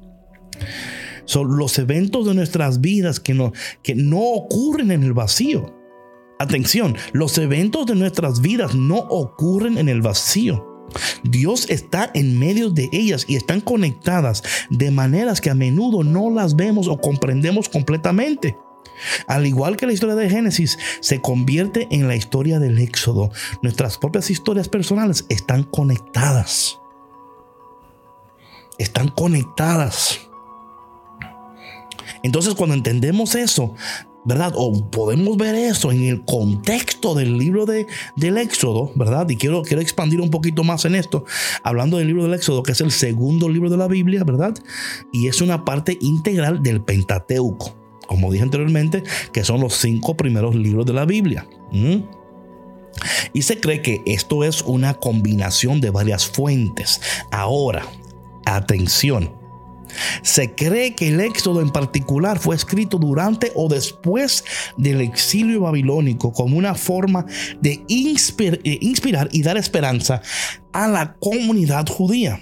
Son 1.25 1.57
los 1.57 1.77
eventos 1.77 2.25
de 2.25 2.33
nuestras 2.33 2.81
vidas 2.81 3.19
que 3.19 3.33
no, 3.33 3.51
que 3.83 3.93
no 3.93 4.19
ocurren 4.19 4.91
en 4.91 5.03
el 5.03 5.13
vacío. 5.13 5.75
Atención, 6.39 6.95
los 7.13 7.37
eventos 7.37 7.85
de 7.85 7.95
nuestras 7.95 8.41
vidas 8.41 8.73
no 8.75 8.97
ocurren 8.97 9.77
en 9.77 9.89
el 9.89 10.01
vacío. 10.01 10.76
Dios 11.24 11.70
está 11.70 12.10
en 12.13 12.39
medio 12.39 12.70
de 12.70 12.89
ellas 12.91 13.25
y 13.27 13.36
están 13.36 13.62
conectadas 13.62 14.44
de 14.70 14.91
maneras 14.91 15.41
que 15.41 15.50
a 15.50 15.56
menudo 15.56 16.03
no 16.03 16.29
las 16.29 16.56
vemos 16.56 16.88
o 16.88 16.98
comprendemos 17.00 17.70
completamente. 17.70 18.56
Al 19.27 19.46
igual 19.46 19.77
que 19.77 19.86
la 19.86 19.94
historia 19.94 20.15
de 20.15 20.29
Génesis 20.29 20.77
se 21.01 21.22
convierte 21.22 21.88
en 21.91 22.08
la 22.08 22.15
historia 22.15 22.60
del 22.60 22.79
Éxodo, 22.79 23.32
nuestras 23.62 23.98
propias 23.98 24.29
historias 24.29 24.70
personales 24.70 25.25
están 25.29 25.63
conectadas. 25.63 26.79
Están 28.77 29.10
conectadas. 29.10 30.26
Entonces 32.27 32.55
cuando 32.55 32.75
entendemos 32.75 33.36
eso, 33.36 33.74
¿verdad? 34.25 34.51
O 34.57 34.91
podemos 34.91 35.38
ver 35.38 35.55
eso 35.55 35.93
en 35.93 36.03
el 36.03 36.25
contexto 36.25 37.15
del 37.15 37.38
libro 37.38 37.65
de, 37.65 37.88
del 38.17 38.38
Éxodo, 38.38 38.91
¿verdad? 38.96 39.29
Y 39.29 39.38
quiero, 39.38 39.62
quiero 39.62 39.81
expandir 39.81 40.19
un 40.19 40.29
poquito 40.29 40.65
más 40.65 40.84
en 40.84 40.96
esto, 40.96 41.24
hablando 41.63 41.96
del 41.96 42.07
libro 42.07 42.24
del 42.24 42.34
Éxodo, 42.34 42.63
que 42.63 42.74
es 42.74 42.81
el 42.81 42.91
segundo 42.91 43.48
libro 43.48 43.69
de 43.69 43.77
la 43.77 43.88
Biblia, 43.88 44.25
¿verdad? 44.25 44.53
Y 45.13 45.29
es 45.29 45.39
una 45.39 45.63
parte 45.63 45.98
integral 46.01 46.62
del 46.62 46.81
Pentateuco, 46.81 47.77
como 48.07 48.29
dije 48.29 48.43
anteriormente, 48.43 49.03
que 49.31 49.46
son 49.46 49.62
los 49.62 49.75
cinco 49.75 50.17
primeros 50.17 50.53
libros 50.53 50.86
de 50.86 50.91
la 50.91 51.05
Biblia. 51.05 51.48
Y 53.31 53.41
se 53.41 53.62
cree 53.62 53.81
que 53.81 54.01
esto 54.05 54.43
es 54.43 54.63
una 54.63 54.96
combinación 54.96 55.79
de 55.79 55.91
varias 55.91 56.27
fuentes. 56.27 57.00
Ahora, 57.31 57.86
atención, 58.46 59.31
se 60.22 60.53
cree 60.53 60.96
que 60.96 61.10
el 61.10 61.20
Éxodo 61.20 61.62
en 61.62 61.70
particular 61.70 62.39
fue 62.39 62.56
escrito 62.56 62.98
durante 62.98 63.51
o 63.56 63.67
después 63.67 64.44
del 64.77 65.01
exilio 65.01 65.62
babilónico 65.62 66.32
como 66.32 66.58
una 66.58 66.75
forma 66.75 67.25
de 67.62 67.84
inspirar 67.88 69.29
y 69.32 69.41
dar 69.41 69.58
esperanza 69.58 70.22
a 70.74 70.88
la 70.88 71.15
comunidad 71.20 71.88
judía. 71.88 72.39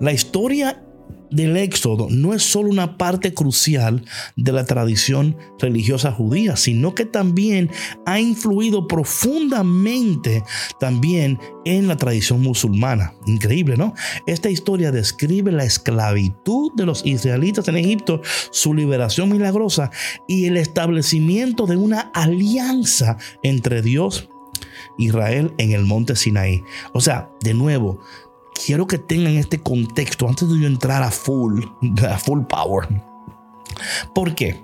La 0.00 0.12
historia 0.12 0.82
del 1.32 1.56
Éxodo 1.56 2.08
no 2.10 2.34
es 2.34 2.42
solo 2.42 2.68
una 2.68 2.96
parte 2.96 3.34
crucial 3.34 4.04
de 4.36 4.52
la 4.52 4.64
tradición 4.64 5.36
religiosa 5.58 6.12
judía, 6.12 6.56
sino 6.56 6.94
que 6.94 7.04
también 7.04 7.70
ha 8.06 8.20
influido 8.20 8.86
profundamente 8.86 10.42
también 10.78 11.38
en 11.64 11.88
la 11.88 11.96
tradición 11.96 12.40
musulmana. 12.40 13.14
Increíble, 13.26 13.76
¿no? 13.76 13.94
Esta 14.26 14.50
historia 14.50 14.92
describe 14.92 15.52
la 15.52 15.64
esclavitud 15.64 16.72
de 16.76 16.86
los 16.86 17.04
israelitas 17.06 17.68
en 17.68 17.76
Egipto, 17.76 18.20
su 18.50 18.74
liberación 18.74 19.30
milagrosa 19.30 19.90
y 20.28 20.46
el 20.46 20.56
establecimiento 20.56 21.66
de 21.66 21.76
una 21.76 22.10
alianza 22.14 23.16
entre 23.42 23.82
Dios 23.82 24.28
Israel 24.98 25.52
en 25.58 25.72
el 25.72 25.84
monte 25.84 26.16
Sinaí. 26.16 26.62
O 26.92 27.00
sea, 27.00 27.30
de 27.40 27.54
nuevo, 27.54 28.00
quiero 28.54 28.86
que 28.86 28.98
tengan 28.98 29.34
este 29.34 29.60
contexto 29.60 30.28
antes 30.28 30.48
de 30.48 30.60
yo 30.60 30.66
entrar 30.66 31.02
a 31.02 31.10
full, 31.10 31.62
a 32.08 32.18
full 32.18 32.42
power. 32.42 32.88
¿Por 34.14 34.34
qué? 34.34 34.60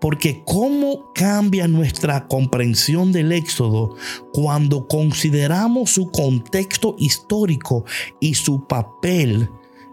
Porque 0.00 0.42
cómo 0.44 1.12
cambia 1.14 1.68
nuestra 1.68 2.26
comprensión 2.26 3.12
del 3.12 3.30
Éxodo 3.30 3.94
cuando 4.32 4.88
consideramos 4.88 5.90
su 5.90 6.10
contexto 6.10 6.96
histórico 6.98 7.84
y 8.18 8.34
su 8.34 8.66
papel 8.66 9.48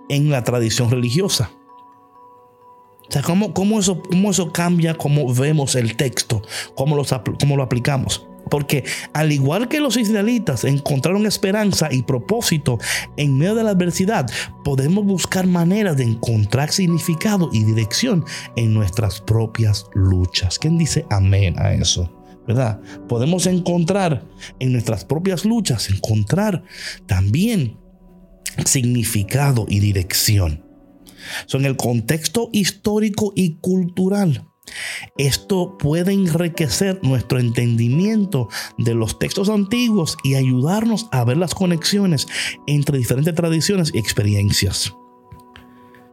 en 0.10 0.32
la 0.32 0.44
tradición 0.44 0.90
religiosa. 0.90 1.52
O 3.08 3.12
sea, 3.12 3.22
cómo, 3.22 3.54
cómo, 3.54 3.80
eso, 3.80 4.02
cómo 4.02 4.32
eso 4.32 4.52
cambia 4.52 4.96
cómo 4.96 5.34
vemos 5.34 5.76
el 5.76 5.96
texto, 5.96 6.42
cómo, 6.76 6.96
los, 6.96 7.14
cómo 7.40 7.58
lo 7.58 7.64
aplicamos. 7.64 8.29
Porque 8.50 8.84
al 9.14 9.32
igual 9.32 9.68
que 9.68 9.80
los 9.80 9.98
israelitas 9.98 10.64
encontraron 10.64 11.26
esperanza 11.26 11.90
y 11.92 12.04
propósito 12.04 12.78
en 13.18 13.38
medio 13.38 13.56
de 13.56 13.64
la 13.64 13.72
adversidad, 13.72 14.30
podemos 14.64 15.06
buscar 15.06 15.48
maneras 15.48 15.98
de 15.98 16.04
encontrar 16.04 16.72
significado 16.72 17.50
y 17.54 17.64
dirección 17.64 18.26
en 18.56 18.74
nuestras 18.74 19.22
propias 19.22 19.86
luchas. 19.94 20.60
¿Quién 20.60 20.78
dice 20.78 21.06
amén 21.10 21.56
a 21.60 21.74
eso? 21.74 22.16
¿Verdad? 22.48 22.82
Podemos 23.08 23.46
encontrar 23.46 24.26
en 24.60 24.72
nuestras 24.72 25.06
propias 25.06 25.46
luchas, 25.46 25.90
encontrar 25.90 26.64
también 27.06 27.78
significado 28.66 29.66
y 29.70 29.80
dirección. 29.80 30.66
Son 31.46 31.66
el 31.66 31.76
contexto 31.76 32.50
histórico 32.52 33.34
y 33.36 33.58
cultural 33.58 34.49
esto 35.18 35.78
puede 35.78 36.14
enriquecer 36.14 37.00
nuestro 37.04 37.40
entendimiento 37.40 38.50
de 38.78 38.94
los 38.94 39.20
textos 39.20 39.50
antiguos 39.50 40.18
y 40.24 40.36
ayudarnos 40.36 41.08
a 41.12 41.24
ver 41.24 41.38
las 41.38 41.56
conexiones 41.56 42.28
entre 42.68 42.98
diferentes 42.98 43.36
tradiciones 43.36 43.92
y 43.94 44.00
experiencias. 44.00 44.94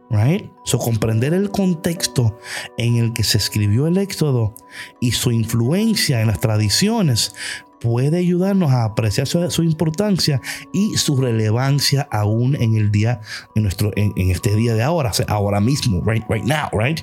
Right? 0.09 0.49
So, 0.63 0.79
comprender 0.79 1.33
el 1.33 1.51
contexto 1.51 2.39
en 2.77 2.95
el 2.95 3.11
que 3.11 3.25
se 3.25 3.37
escribió 3.37 3.87
el 3.87 3.97
Éxodo 3.97 4.55
y 5.01 5.11
su 5.11 5.31
influencia 5.31 6.21
en 6.21 6.27
las 6.27 6.39
tradiciones 6.39 7.35
puede 7.79 8.17
ayudarnos 8.17 8.71
a 8.71 8.83
apreciar 8.83 9.27
su, 9.27 9.63
importancia 9.63 10.41
y 10.73 10.97
su 10.97 11.19
relevancia 11.19 12.07
aún 12.11 12.55
en 12.55 12.75
el 12.75 12.91
día, 12.91 13.21
en 13.55 13.63
nuestro, 13.63 13.91
en, 13.95 14.13
este 14.31 14.55
día 14.55 14.73
de 14.73 14.83
ahora, 14.83 15.11
ahora 15.27 15.59
mismo, 15.59 16.01
right, 16.05 16.23
right 16.29 16.45
now, 16.45 16.69
right? 16.71 16.99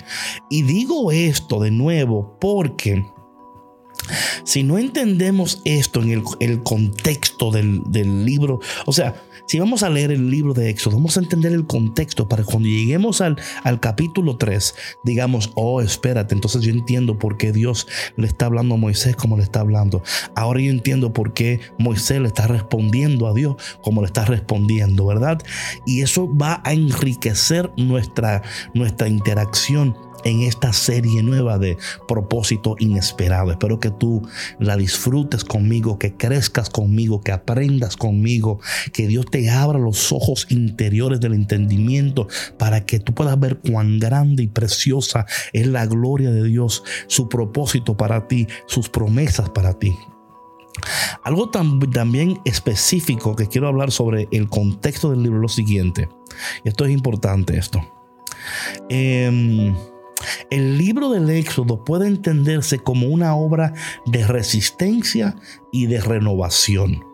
Y 0.51 0.63
digo 0.63 1.13
esto 1.13 1.61
de 1.61 1.71
nuevo 1.71 2.37
porque 2.41 3.05
si 4.45 4.63
no 4.63 4.79
entendemos 4.79 5.63
esto 5.65 6.03
en 6.03 6.23
el, 6.41 6.63
contexto 6.63 7.51
del, 7.51 7.83
libro, 8.25 8.61
o 8.87 8.93
sea, 8.93 9.15
si 9.47 9.59
vamos 9.59 9.83
a 9.83 9.91
leer 9.91 10.11
el 10.13 10.31
libro 10.31 10.55
de 10.55 10.71
Éxodo, 10.71 10.97
vamos 10.97 11.17
a 11.17 11.21
entender 11.21 11.53
el 11.53 11.67
contexto 11.67 12.29
para 12.29 12.45
cuando 12.45 12.69
lleguemos 12.69 13.21
al, 13.21 13.37
al 13.63 13.81
capítulo 13.81 14.37
3, 14.37 14.75
digamos, 15.05 15.51
oh, 15.55 15.81
espérate, 15.81 16.35
entonces 16.35 16.63
yo 16.63 16.71
entiendo 16.71 17.19
por 17.19 17.37
qué 17.37 17.53
Dios 17.53 17.87
le 18.17 18.27
está 18.27 18.47
hablando 18.47 18.75
a 18.75 18.79
Moisés 18.79 19.17
como 19.17 19.37
le 19.37 19.43
está 19.43 19.61
hablando. 19.61 20.03
Ahora 20.35 20.61
yo 20.61 20.71
entiendo 20.71 21.13
por 21.13 21.35
qué 21.35 21.61
Moisés 21.79 22.21
le 22.21 22.29
está 22.29 22.47
respondiendo 22.47 23.27
a 23.27 23.35
Dios 23.35 23.57
como 23.83 24.01
le 24.01 24.07
está 24.07 24.25
respondiendo, 24.25 25.07
¿verdad? 25.07 25.41
Y 25.87 26.03
eso 26.03 26.29
va 26.35 26.63
a 26.65 26.73
enriquecer 26.73 27.73
nuestra, 27.77 28.43
nuestra 28.75 29.09
interacción 29.09 29.97
en 30.25 30.41
esta 30.41 30.73
serie 30.73 31.23
nueva 31.23 31.59
de 31.59 31.77
propósito 32.09 32.77
inesperado. 32.79 33.51
Espero 33.51 33.79
que 33.79 33.91
tú 33.91 34.27
la 34.59 34.77
disfrutes 34.77 35.45
conmigo, 35.45 35.99
que 35.99 36.15
crezcas 36.15 36.71
conmigo, 36.71 37.21
que 37.21 37.33
aprendas 37.33 37.97
conmigo, 37.97 38.61
que 38.93 39.07
Dios 39.07 39.27
te 39.31 39.49
abra 39.51 39.79
los 39.79 40.13
ojos 40.13 40.47
interiores 40.51 41.21
del 41.21 41.35
entendimiento 41.35 42.29
para 42.59 42.85
que 42.87 43.01
tú 43.01 43.15
puedas 43.15 43.39
ver 43.39 43.59
cuán 43.59 43.99
grande 43.99 44.43
y 44.43 44.49
preciosa 44.49 45.27
es 45.53 45.67
la 45.67 45.87
gloria 45.87 46.31
de 46.31 46.45
Dios, 46.45 46.83
su 47.07 47.29
propósito 47.29 47.97
para 47.97 48.27
ti, 48.29 48.47
sus 48.67 48.89
promesas 48.89 49.51
para 49.51 49.79
ti. 49.79 49.95
Algo 51.23 51.51
también 51.51 52.41
específico 52.45 53.37
que 53.37 53.47
quiero 53.47 53.69
hablar 53.69 53.91
sobre 53.91 54.29
el 54.33 54.49
contexto 54.49 55.11
del 55.11 55.23
libro, 55.23 55.39
lo 55.39 55.49
siguiente. 55.49 56.09
Esto 56.65 56.85
es 56.85 56.91
importante, 56.91 57.57
esto. 57.57 57.81
Eh, 58.89 59.73
el 60.51 60.79
libro 60.79 61.11
del 61.11 61.31
Éxodo 61.31 61.85
puede 61.85 62.07
entenderse 62.07 62.79
como 62.79 63.09
una 63.09 63.35
obra 63.35 63.73
de 64.07 64.27
resistencia 64.27 65.37
y 65.73 65.87
de 65.87 66.01
renovación. 66.01 67.05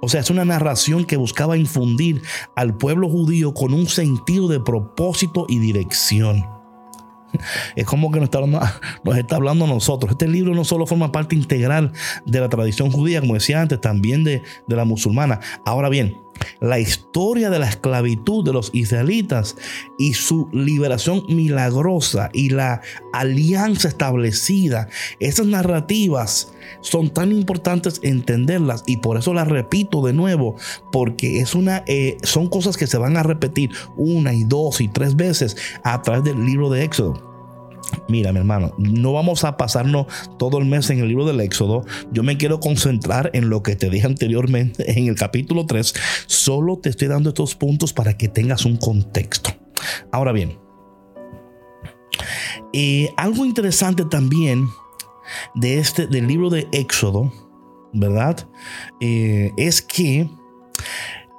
O 0.00 0.08
sea, 0.08 0.20
es 0.20 0.30
una 0.30 0.44
narración 0.44 1.04
que 1.04 1.16
buscaba 1.16 1.56
infundir 1.56 2.22
al 2.56 2.76
pueblo 2.76 3.08
judío 3.08 3.52
con 3.54 3.74
un 3.74 3.86
sentido 3.86 4.48
de 4.48 4.60
propósito 4.60 5.46
y 5.48 5.58
dirección. 5.58 6.46
Es 7.76 7.84
como 7.84 8.10
que 8.10 8.18
nos 8.18 8.28
está, 8.28 8.38
hablando, 9.36 9.64
a 9.64 9.68
nosotros. 9.68 10.12
Este 10.12 10.26
libro 10.26 10.54
no 10.54 10.64
solo 10.64 10.86
forma 10.86 11.12
parte 11.12 11.36
integral 11.36 11.92
de 12.26 12.40
la 12.40 12.48
tradición 12.48 12.90
judía, 12.90 13.20
como 13.20 13.34
decía 13.34 13.60
antes, 13.60 13.80
también 13.80 14.24
de 14.24 14.42
la 14.66 14.84
musulmana. 14.84 15.40
Ahora 15.64 15.88
bien, 15.88 16.16
la 16.60 16.78
historia 16.78 17.50
de 17.50 17.58
la 17.58 17.68
esclavitud 17.68 18.44
de 18.44 18.52
los 18.52 18.70
israelitas 18.72 19.56
y 19.98 20.14
su 20.14 20.48
liberación 20.52 21.24
milagrosa 21.28 22.30
y 22.32 22.50
la 22.50 22.80
alianza 23.12 23.88
establecida. 23.88 24.88
Esas 25.18 25.46
narrativas 25.46 26.52
son 26.80 27.10
tan 27.10 27.32
importantes 27.32 28.00
entenderlas 28.02 28.82
y 28.86 28.98
por 28.98 29.18
eso 29.18 29.34
las 29.34 29.48
repito 29.48 30.02
de 30.04 30.12
nuevo, 30.12 30.56
porque 30.92 31.40
es 31.40 31.54
una, 31.54 31.82
eh, 31.86 32.16
son 32.22 32.48
cosas 32.48 32.76
que 32.76 32.86
se 32.86 32.98
van 32.98 33.16
a 33.16 33.22
repetir 33.22 33.70
una 33.96 34.32
y 34.32 34.44
dos 34.44 34.80
y 34.80 34.88
tres 34.88 35.16
veces 35.16 35.56
a 35.82 36.02
través 36.02 36.24
del 36.24 36.44
libro 36.44 36.70
de 36.70 36.84
Éxodo. 36.84 37.29
Mira, 38.08 38.32
mi 38.32 38.38
hermano, 38.38 38.74
no 38.78 39.12
vamos 39.12 39.44
a 39.44 39.56
pasarnos 39.56 40.06
todo 40.38 40.58
el 40.58 40.64
mes 40.64 40.90
en 40.90 41.00
el 41.00 41.08
libro 41.08 41.24
del 41.24 41.40
Éxodo. 41.40 41.84
Yo 42.12 42.22
me 42.22 42.36
quiero 42.36 42.60
concentrar 42.60 43.30
en 43.34 43.48
lo 43.48 43.62
que 43.62 43.76
te 43.76 43.90
dije 43.90 44.06
anteriormente 44.06 44.98
en 44.98 45.08
el 45.08 45.14
capítulo 45.14 45.66
3. 45.66 45.94
Solo 46.26 46.78
te 46.78 46.88
estoy 46.88 47.08
dando 47.08 47.30
estos 47.30 47.54
puntos 47.54 47.92
para 47.92 48.16
que 48.16 48.28
tengas 48.28 48.64
un 48.64 48.76
contexto. 48.76 49.50
Ahora 50.12 50.32
bien, 50.32 50.58
eh, 52.72 53.10
algo 53.16 53.44
interesante 53.44 54.04
también 54.04 54.66
de 55.54 55.78
este, 55.78 56.06
del 56.06 56.26
libro 56.26 56.50
de 56.50 56.68
Éxodo, 56.72 57.32
¿verdad? 57.92 58.48
Eh, 59.00 59.52
es 59.56 59.82
que 59.82 60.28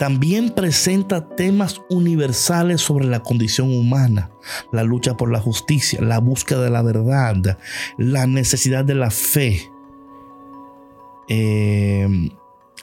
también 0.02 0.50
presenta 0.50 1.28
temas 1.36 1.80
universales 1.88 2.82
sobre 2.82 3.06
la 3.06 3.20
condición 3.20 3.72
humana, 3.72 4.32
la 4.72 4.84
lucha 4.84 5.16
por 5.16 5.32
la 5.32 5.40
justicia, 5.40 6.02
la 6.02 6.18
búsqueda 6.18 6.64
de 6.64 6.72
la 6.72 6.82
verdad, 6.82 7.60
la 8.00 8.26
necesidad 8.26 8.84
de 8.84 8.96
la 8.96 9.12
fe. 9.12 9.70
Eh, 11.30 12.32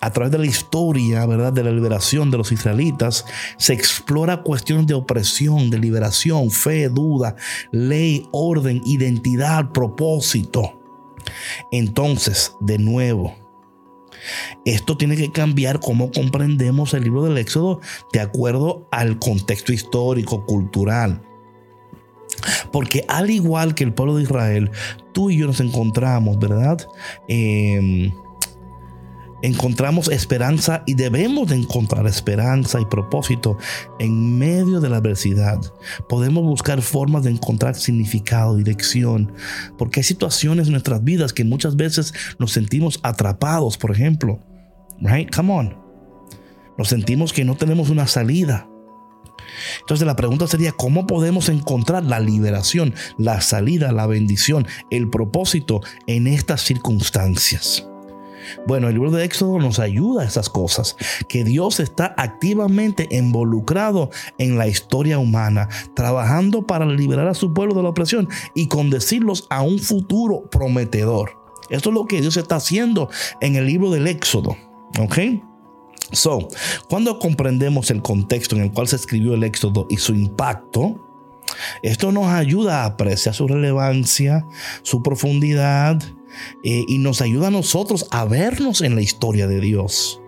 a 0.00 0.12
través 0.12 0.30
de 0.30 0.38
la 0.38 0.46
historia, 0.46 1.26
¿verdad? 1.26 1.52
De 1.52 1.64
la 1.64 1.72
liberación 1.72 2.30
de 2.30 2.38
los 2.38 2.52
israelitas, 2.52 3.24
se 3.56 3.72
explora 3.72 4.44
cuestiones 4.44 4.86
de 4.86 4.94
opresión, 4.94 5.70
de 5.70 5.80
liberación, 5.80 6.52
fe, 6.52 6.88
duda, 6.88 7.34
ley, 7.72 8.28
orden, 8.30 8.80
identidad, 8.86 9.72
propósito. 9.72 10.80
Entonces, 11.72 12.54
de 12.60 12.78
nuevo, 12.78 13.47
esto 14.64 14.96
tiene 14.96 15.16
que 15.16 15.32
cambiar 15.32 15.80
cómo 15.80 16.10
comprendemos 16.10 16.94
el 16.94 17.04
libro 17.04 17.24
del 17.24 17.38
Éxodo 17.38 17.80
de 18.12 18.20
acuerdo 18.20 18.86
al 18.90 19.18
contexto 19.18 19.72
histórico, 19.72 20.44
cultural. 20.46 21.22
Porque 22.72 23.04
al 23.08 23.30
igual 23.30 23.74
que 23.74 23.84
el 23.84 23.94
pueblo 23.94 24.16
de 24.16 24.22
Israel, 24.22 24.70
tú 25.12 25.30
y 25.30 25.38
yo 25.38 25.46
nos 25.46 25.60
encontramos, 25.60 26.38
¿verdad? 26.38 26.86
Eh, 27.26 28.12
encontramos 29.42 30.08
esperanza 30.08 30.82
y 30.86 30.94
debemos 30.94 31.48
de 31.48 31.56
encontrar 31.56 32.06
esperanza 32.06 32.80
y 32.80 32.86
propósito 32.86 33.58
en 33.98 34.38
medio 34.38 34.80
de 34.80 34.88
la 34.88 34.98
adversidad. 34.98 35.60
Podemos 36.08 36.44
buscar 36.44 36.82
formas 36.82 37.24
de 37.24 37.30
encontrar 37.30 37.74
significado, 37.74 38.56
dirección, 38.56 39.32
porque 39.76 40.00
hay 40.00 40.04
situaciones 40.04 40.66
en 40.66 40.72
nuestras 40.72 41.02
vidas 41.04 41.32
que 41.32 41.44
muchas 41.44 41.76
veces 41.76 42.14
nos 42.38 42.52
sentimos 42.52 43.00
atrapados, 43.02 43.76
por 43.76 43.90
ejemplo. 43.90 44.40
Right? 45.00 45.34
Come 45.34 45.52
on. 45.52 45.76
Nos 46.76 46.88
sentimos 46.88 47.32
que 47.32 47.44
no 47.44 47.56
tenemos 47.56 47.90
una 47.90 48.06
salida. 48.06 48.68
Entonces 49.80 50.06
la 50.06 50.16
pregunta 50.16 50.46
sería, 50.46 50.72
¿cómo 50.72 51.06
podemos 51.06 51.48
encontrar 51.48 52.04
la 52.04 52.20
liberación, 52.20 52.94
la 53.18 53.40
salida, 53.40 53.92
la 53.92 54.06
bendición, 54.06 54.66
el 54.90 55.08
propósito 55.10 55.80
en 56.06 56.26
estas 56.26 56.62
circunstancias? 56.62 57.87
Bueno, 58.66 58.88
el 58.88 58.94
libro 58.94 59.10
de 59.10 59.24
Éxodo 59.24 59.58
nos 59.58 59.78
ayuda 59.78 60.22
a 60.22 60.24
esas 60.26 60.48
cosas, 60.48 60.96
que 61.28 61.44
Dios 61.44 61.80
está 61.80 62.14
activamente 62.16 63.08
involucrado 63.10 64.10
en 64.38 64.58
la 64.58 64.68
historia 64.68 65.18
humana, 65.18 65.68
trabajando 65.94 66.66
para 66.66 66.86
liberar 66.86 67.28
a 67.28 67.34
su 67.34 67.52
pueblo 67.52 67.74
de 67.74 67.82
la 67.82 67.90
opresión 67.90 68.28
y 68.54 68.68
condecirlos 68.68 69.46
a 69.50 69.62
un 69.62 69.78
futuro 69.78 70.48
prometedor. 70.50 71.32
Esto 71.70 71.90
es 71.90 71.94
lo 71.94 72.06
que 72.06 72.20
Dios 72.20 72.36
está 72.36 72.56
haciendo 72.56 73.10
en 73.40 73.56
el 73.56 73.66
libro 73.66 73.90
del 73.90 74.06
Éxodo. 74.06 74.56
¿Ok? 75.00 75.18
So, 76.12 76.48
cuando 76.88 77.18
comprendemos 77.18 77.90
el 77.90 78.00
contexto 78.00 78.56
en 78.56 78.62
el 78.62 78.72
cual 78.72 78.88
se 78.88 78.96
escribió 78.96 79.34
el 79.34 79.44
Éxodo 79.44 79.86
y 79.90 79.98
su 79.98 80.14
impacto, 80.14 81.04
esto 81.82 82.12
nos 82.12 82.26
ayuda 82.26 82.82
a 82.82 82.86
apreciar 82.86 83.34
su 83.34 83.46
relevancia, 83.46 84.46
su 84.82 85.02
profundidad 85.02 86.02
eh, 86.64 86.84
y 86.86 86.98
nos 86.98 87.20
ayuda 87.20 87.48
a 87.48 87.50
nosotros 87.50 88.06
a 88.10 88.24
vernos 88.24 88.80
en 88.80 88.94
la 88.94 89.00
historia 89.00 89.46
de 89.46 89.60
Dios, 89.60 90.20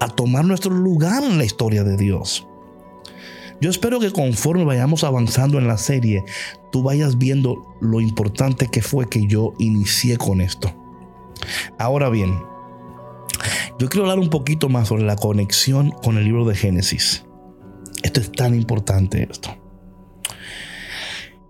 a 0.00 0.08
tomar 0.08 0.44
nuestro 0.44 0.72
lugar 0.72 1.24
en 1.24 1.38
la 1.38 1.44
historia 1.44 1.84
de 1.84 1.96
Dios. 1.96 2.46
Yo 3.60 3.70
espero 3.70 3.98
que 3.98 4.12
conforme 4.12 4.64
vayamos 4.64 5.02
avanzando 5.02 5.58
en 5.58 5.66
la 5.66 5.78
serie, 5.78 6.24
tú 6.70 6.82
vayas 6.82 7.18
viendo 7.18 7.76
lo 7.80 8.00
importante 8.00 8.68
que 8.68 8.82
fue 8.82 9.08
que 9.08 9.26
yo 9.26 9.54
inicié 9.58 10.16
con 10.16 10.40
esto. 10.40 10.72
Ahora 11.76 12.08
bien, 12.08 12.38
yo 13.78 13.88
quiero 13.88 14.04
hablar 14.04 14.20
un 14.20 14.30
poquito 14.30 14.68
más 14.68 14.88
sobre 14.88 15.04
la 15.04 15.16
conexión 15.16 15.90
con 15.90 16.18
el 16.18 16.24
libro 16.24 16.44
de 16.44 16.54
Génesis. 16.54 17.24
Esto 18.02 18.20
es 18.20 18.30
tan 18.30 18.54
importante 18.54 19.26
esto. 19.28 19.56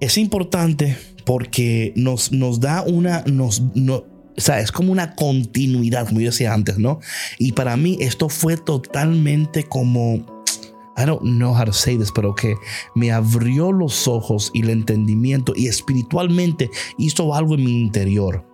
Es 0.01 0.17
importante 0.17 0.97
porque 1.29 1.93
nos, 1.95 2.33
nos 2.33 2.59
da 2.59 2.81
una, 2.81 3.23
nos, 3.27 3.61
no, 3.75 3.97
o 3.97 4.41
sea, 4.41 4.61
es 4.61 4.73
como 4.73 4.91
una 4.93 5.15
continuidad, 5.15 6.09
como 6.09 6.21
yo 6.21 6.31
decía 6.31 6.55
antes, 6.55 6.79
¿no? 6.79 7.01
Y 7.39 7.53
para 7.53 7.77
mí 7.77 7.99
esto 8.01 8.31
fue 8.31 8.57
totalmente 8.57 9.65
como, 9.65 10.25
I 10.97 11.05
don't 11.05 11.21
know 11.21 11.55
how 11.55 11.67
to 11.67 11.75
say 11.75 11.99
this, 11.99 12.11
pero 12.15 12.35
que 12.35 12.55
me 12.95 13.13
abrió 13.13 13.73
los 13.73 14.09
ojos 14.09 14.51
y 14.55 14.63
el 14.63 14.71
entendimiento 14.71 15.53
y 15.55 15.67
espiritualmente 15.67 16.71
hizo 16.97 17.35
algo 17.35 17.57
en 17.57 17.65
mi 17.67 17.83
interior. 17.83 18.48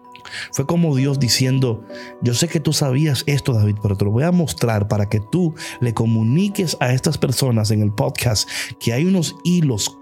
Fue 0.52 0.66
como 0.66 0.94
Dios 0.96 1.18
diciendo, 1.18 1.84
yo 2.22 2.34
sé 2.34 2.48
que 2.48 2.60
tú 2.60 2.72
sabías 2.72 3.24
esto, 3.26 3.52
David, 3.52 3.76
pero 3.82 3.96
te 3.96 4.04
lo 4.04 4.10
voy 4.10 4.24
a 4.24 4.32
mostrar 4.32 4.88
para 4.88 5.08
que 5.08 5.20
tú 5.20 5.54
le 5.80 5.94
comuniques 5.94 6.76
a 6.80 6.92
estas 6.92 7.18
personas 7.18 7.70
en 7.70 7.82
el 7.82 7.92
podcast 7.92 8.48
que 8.80 8.92
hay 8.92 9.04
unos 9.04 9.36
hilos 9.44 9.96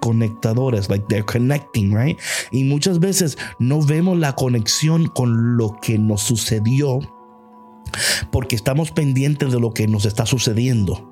conectadores, 0.00 0.88
like 0.88 1.06
they're 1.08 1.24
connecting, 1.24 1.96
right? 1.96 2.18
Y 2.50 2.64
muchas 2.64 2.98
veces 2.98 3.38
no 3.58 3.82
vemos 3.82 4.18
la 4.18 4.34
conexión 4.34 5.06
con 5.06 5.56
lo 5.56 5.78
que 5.80 5.98
nos 5.98 6.22
sucedió 6.22 7.00
porque 8.30 8.56
estamos 8.56 8.90
pendientes 8.90 9.52
de 9.52 9.60
lo 9.60 9.72
que 9.72 9.86
nos 9.86 10.04
está 10.06 10.26
sucediendo. 10.26 11.08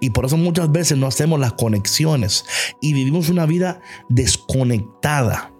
Y 0.00 0.10
por 0.10 0.24
eso 0.24 0.36
muchas 0.36 0.70
veces 0.72 0.96
no 0.96 1.06
hacemos 1.06 1.38
las 1.40 1.54
conexiones 1.54 2.44
y 2.80 2.92
vivimos 2.92 3.28
una 3.28 3.46
vida 3.46 3.80
desconectada. 4.08 5.52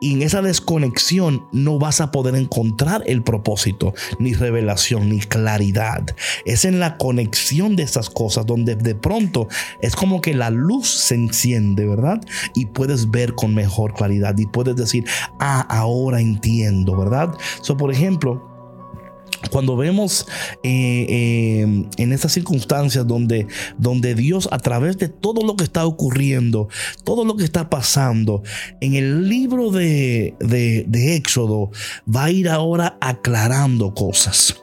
Y 0.00 0.14
en 0.14 0.22
esa 0.22 0.42
desconexión 0.42 1.46
no 1.52 1.78
vas 1.78 2.00
a 2.00 2.10
poder 2.10 2.34
encontrar 2.34 3.02
el 3.06 3.22
propósito, 3.22 3.94
ni 4.18 4.32
revelación, 4.32 5.10
ni 5.10 5.20
claridad. 5.20 6.04
Es 6.44 6.64
en 6.64 6.80
la 6.80 6.96
conexión 6.96 7.76
de 7.76 7.82
esas 7.82 8.10
cosas 8.10 8.46
donde 8.46 8.76
de 8.76 8.94
pronto 8.94 9.48
es 9.80 9.94
como 9.94 10.20
que 10.20 10.34
la 10.34 10.50
luz 10.50 10.88
se 10.88 11.14
enciende, 11.14 11.86
¿verdad? 11.86 12.20
Y 12.54 12.66
puedes 12.66 13.10
ver 13.10 13.34
con 13.34 13.54
mejor 13.54 13.94
claridad 13.94 14.36
y 14.38 14.46
puedes 14.46 14.76
decir, 14.76 15.04
ah, 15.38 15.66
ahora 15.68 16.20
entiendo, 16.20 16.96
¿verdad? 16.96 17.34
So, 17.60 17.76
por 17.76 17.92
ejemplo, 17.92 18.49
cuando 19.48 19.76
vemos 19.76 20.26
eh, 20.62 21.06
eh, 21.08 21.86
en 21.96 22.12
estas 22.12 22.32
circunstancias 22.32 23.06
donde, 23.06 23.46
donde 23.78 24.14
Dios 24.14 24.48
a 24.52 24.58
través 24.58 24.98
de 24.98 25.08
todo 25.08 25.44
lo 25.46 25.56
que 25.56 25.64
está 25.64 25.86
ocurriendo, 25.86 26.68
todo 27.04 27.24
lo 27.24 27.36
que 27.36 27.44
está 27.44 27.70
pasando, 27.70 28.42
en 28.80 28.94
el 28.94 29.28
libro 29.28 29.70
de, 29.70 30.34
de, 30.40 31.16
Éxodo 31.16 31.70
va 32.14 32.24
a 32.24 32.30
ir 32.30 32.48
ahora 32.48 32.98
aclarando 33.00 33.94
cosas. 33.94 34.56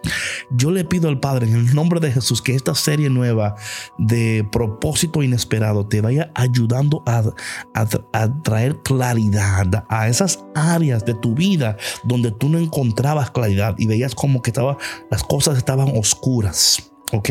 Yo 0.51 0.71
le 0.71 0.85
pido 0.85 1.09
al 1.09 1.19
Padre 1.19 1.47
en 1.47 1.55
el 1.55 1.75
nombre 1.75 1.99
de 1.99 2.11
Jesús 2.11 2.41
que 2.41 2.55
esta 2.55 2.75
serie 2.75 3.09
nueva 3.09 3.55
de 3.97 4.47
propósito 4.51 5.23
inesperado 5.23 5.87
te 5.87 6.01
vaya 6.01 6.31
ayudando 6.35 7.03
a, 7.05 7.23
a 7.73 8.43
traer 8.43 8.77
claridad 8.83 9.85
a 9.89 10.07
esas 10.07 10.45
áreas 10.55 11.05
de 11.05 11.15
tu 11.15 11.33
vida 11.33 11.77
donde 12.03 12.31
tú 12.31 12.49
no 12.49 12.57
encontrabas 12.57 13.31
claridad 13.31 13.75
y 13.77 13.87
veías 13.87 14.15
como 14.15 14.41
que 14.41 14.51
estaba 14.51 14.66
las 15.09 15.23
cosas 15.23 15.57
estaban 15.57 15.95
oscuras. 15.97 16.91
¿Ok? 17.13 17.29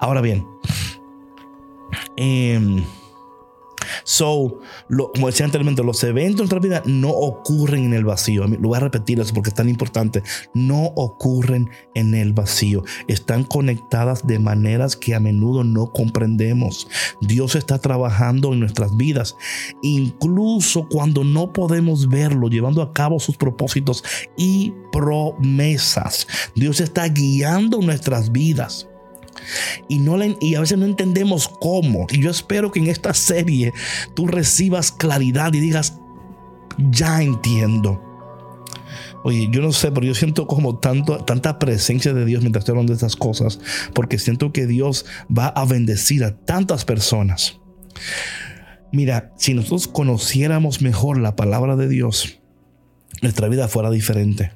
Ahora 0.00 0.20
bien, 0.20 0.46
eh, 2.16 2.84
So, 4.04 4.60
lo, 4.88 5.12
como 5.12 5.26
decía 5.26 5.46
anteriormente, 5.46 5.82
los 5.82 6.02
eventos 6.04 6.40
en 6.40 6.48
nuestra 6.48 6.58
vida 6.58 6.82
no 6.86 7.10
ocurren 7.10 7.84
en 7.84 7.94
el 7.94 8.04
vacío. 8.04 8.46
Lo 8.46 8.68
voy 8.68 8.76
a 8.76 8.80
repetir 8.80 9.20
eso 9.20 9.34
porque 9.34 9.50
es 9.50 9.54
tan 9.54 9.68
importante. 9.68 10.22
No 10.54 10.84
ocurren 10.96 11.70
en 11.94 12.14
el 12.14 12.32
vacío. 12.32 12.84
Están 13.08 13.44
conectadas 13.44 14.26
de 14.26 14.38
maneras 14.38 14.96
que 14.96 15.14
a 15.14 15.20
menudo 15.20 15.64
no 15.64 15.92
comprendemos. 15.92 16.88
Dios 17.20 17.54
está 17.54 17.78
trabajando 17.78 18.52
en 18.52 18.60
nuestras 18.60 18.96
vidas, 18.96 19.36
incluso 19.82 20.88
cuando 20.88 21.24
no 21.24 21.52
podemos 21.52 22.08
verlo, 22.08 22.48
llevando 22.48 22.82
a 22.82 22.92
cabo 22.92 23.20
sus 23.20 23.36
propósitos 23.36 24.04
y 24.36 24.72
promesas. 24.92 26.26
Dios 26.54 26.80
está 26.80 27.08
guiando 27.08 27.80
nuestras 27.80 28.32
vidas 28.32 28.88
y, 29.88 29.98
no 29.98 30.16
y 30.40 30.54
a 30.54 30.60
veces 30.60 30.78
no 30.78 30.86
entendemos 30.86 31.48
cómo. 31.48 32.06
Y 32.10 32.22
yo 32.22 32.30
espero 32.30 32.72
que 32.72 32.80
en 32.80 32.88
esta 32.88 33.14
serie 33.14 33.72
tú 34.14 34.26
recibas 34.26 34.92
claridad 34.92 35.52
y 35.54 35.60
digas, 35.60 35.98
ya 36.90 37.22
entiendo. 37.22 38.02
Oye, 39.24 39.48
yo 39.50 39.60
no 39.60 39.72
sé, 39.72 39.90
pero 39.90 40.06
yo 40.06 40.14
siento 40.14 40.46
como 40.46 40.78
tanto, 40.78 41.18
tanta 41.24 41.58
presencia 41.58 42.14
de 42.14 42.24
Dios 42.24 42.42
mientras 42.42 42.62
estoy 42.62 42.74
hablando 42.74 42.92
de 42.92 42.96
estas 42.96 43.16
cosas, 43.16 43.58
porque 43.92 44.18
siento 44.18 44.52
que 44.52 44.66
Dios 44.66 45.04
va 45.36 45.48
a 45.48 45.64
bendecir 45.64 46.22
a 46.22 46.36
tantas 46.36 46.84
personas. 46.84 47.58
Mira, 48.92 49.32
si 49.36 49.54
nosotros 49.54 49.88
conociéramos 49.88 50.80
mejor 50.80 51.18
la 51.18 51.34
palabra 51.34 51.74
de 51.74 51.88
Dios, 51.88 52.38
nuestra 53.20 53.48
vida 53.48 53.66
fuera 53.66 53.90
diferente. 53.90 54.52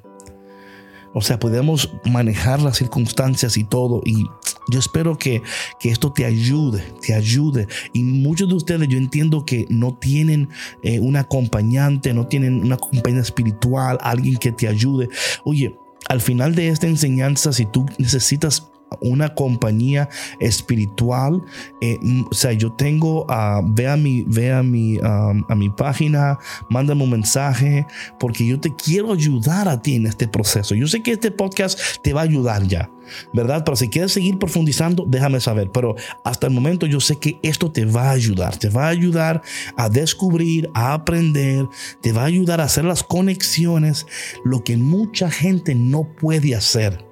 O 1.13 1.21
sea, 1.21 1.39
podemos 1.39 1.91
manejar 2.05 2.61
las 2.61 2.77
circunstancias 2.77 3.57
y 3.57 3.63
todo 3.63 4.01
y 4.05 4.25
yo 4.69 4.79
espero 4.79 5.17
que, 5.17 5.41
esto 5.83 6.13
te 6.13 6.25
ayude, 6.25 6.83
te 7.01 7.13
ayude. 7.13 7.67
Y 7.93 8.03
muchos 8.03 8.47
de 8.47 8.55
ustedes 8.55 8.87
yo 8.87 8.97
entiendo 8.97 9.43
que 9.45 9.65
no 9.69 9.97
tienen 9.97 10.49
eh, 10.83 10.99
un 10.99 11.17
acompañante, 11.17 12.13
no 12.13 12.27
tienen 12.27 12.63
una 12.63 12.77
compañía 12.77 13.21
espiritual, 13.21 13.97
alguien 14.01 14.37
que 14.37 14.51
te 14.51 14.67
ayude. 14.67 15.09
Oye, 15.43 15.77
al 16.07 16.21
final 16.21 16.55
de 16.55 16.69
esta 16.69 16.87
enseñanza, 16.87 17.51
si 17.51 17.65
tú 17.65 17.85
necesitas 17.97 18.71
una 18.99 19.33
compañía 19.33 20.09
espiritual. 20.39 21.41
Eh, 21.81 21.97
o 22.29 22.33
sea, 22.33 22.53
yo 22.53 22.73
tengo, 22.73 23.25
uh, 23.25 23.61
ve 23.63 23.87
a 23.87 23.97
mi, 23.97 24.23
ve 24.23 24.61
mi, 24.63 24.97
a 25.01 25.55
mi 25.55 25.69
página, 25.69 26.37
mándame 26.69 27.03
un 27.03 27.11
mensaje, 27.11 27.85
porque 28.19 28.45
yo 28.45 28.59
te 28.59 28.73
quiero 28.75 29.13
ayudar 29.13 29.67
a 29.67 29.81
ti 29.81 29.95
en 29.95 30.07
este 30.07 30.27
proceso. 30.27 30.75
Yo 30.75 30.87
sé 30.87 31.01
que 31.01 31.11
este 31.11 31.31
podcast 31.31 31.79
te 32.01 32.13
va 32.13 32.21
a 32.21 32.23
ayudar 32.23 32.63
ya, 32.63 32.89
¿verdad? 33.33 33.63
Pero 33.63 33.75
si 33.75 33.89
quieres 33.89 34.11
seguir 34.11 34.37
profundizando, 34.37 35.05
déjame 35.07 35.39
saber. 35.39 35.71
Pero 35.71 35.95
hasta 36.23 36.47
el 36.47 36.53
momento 36.53 36.85
yo 36.85 36.99
sé 36.99 37.17
que 37.17 37.39
esto 37.43 37.71
te 37.71 37.85
va 37.85 38.09
a 38.09 38.11
ayudar, 38.11 38.57
te 38.57 38.69
va 38.69 38.85
a 38.85 38.89
ayudar 38.89 39.41
a 39.77 39.89
descubrir, 39.89 40.69
a 40.73 40.93
aprender, 40.93 41.67
te 42.01 42.11
va 42.11 42.23
a 42.23 42.25
ayudar 42.25 42.61
a 42.61 42.65
hacer 42.65 42.85
las 42.85 43.03
conexiones, 43.03 44.05
lo 44.43 44.63
que 44.63 44.77
mucha 44.77 45.29
gente 45.29 45.75
no 45.75 46.03
puede 46.03 46.55
hacer 46.55 47.10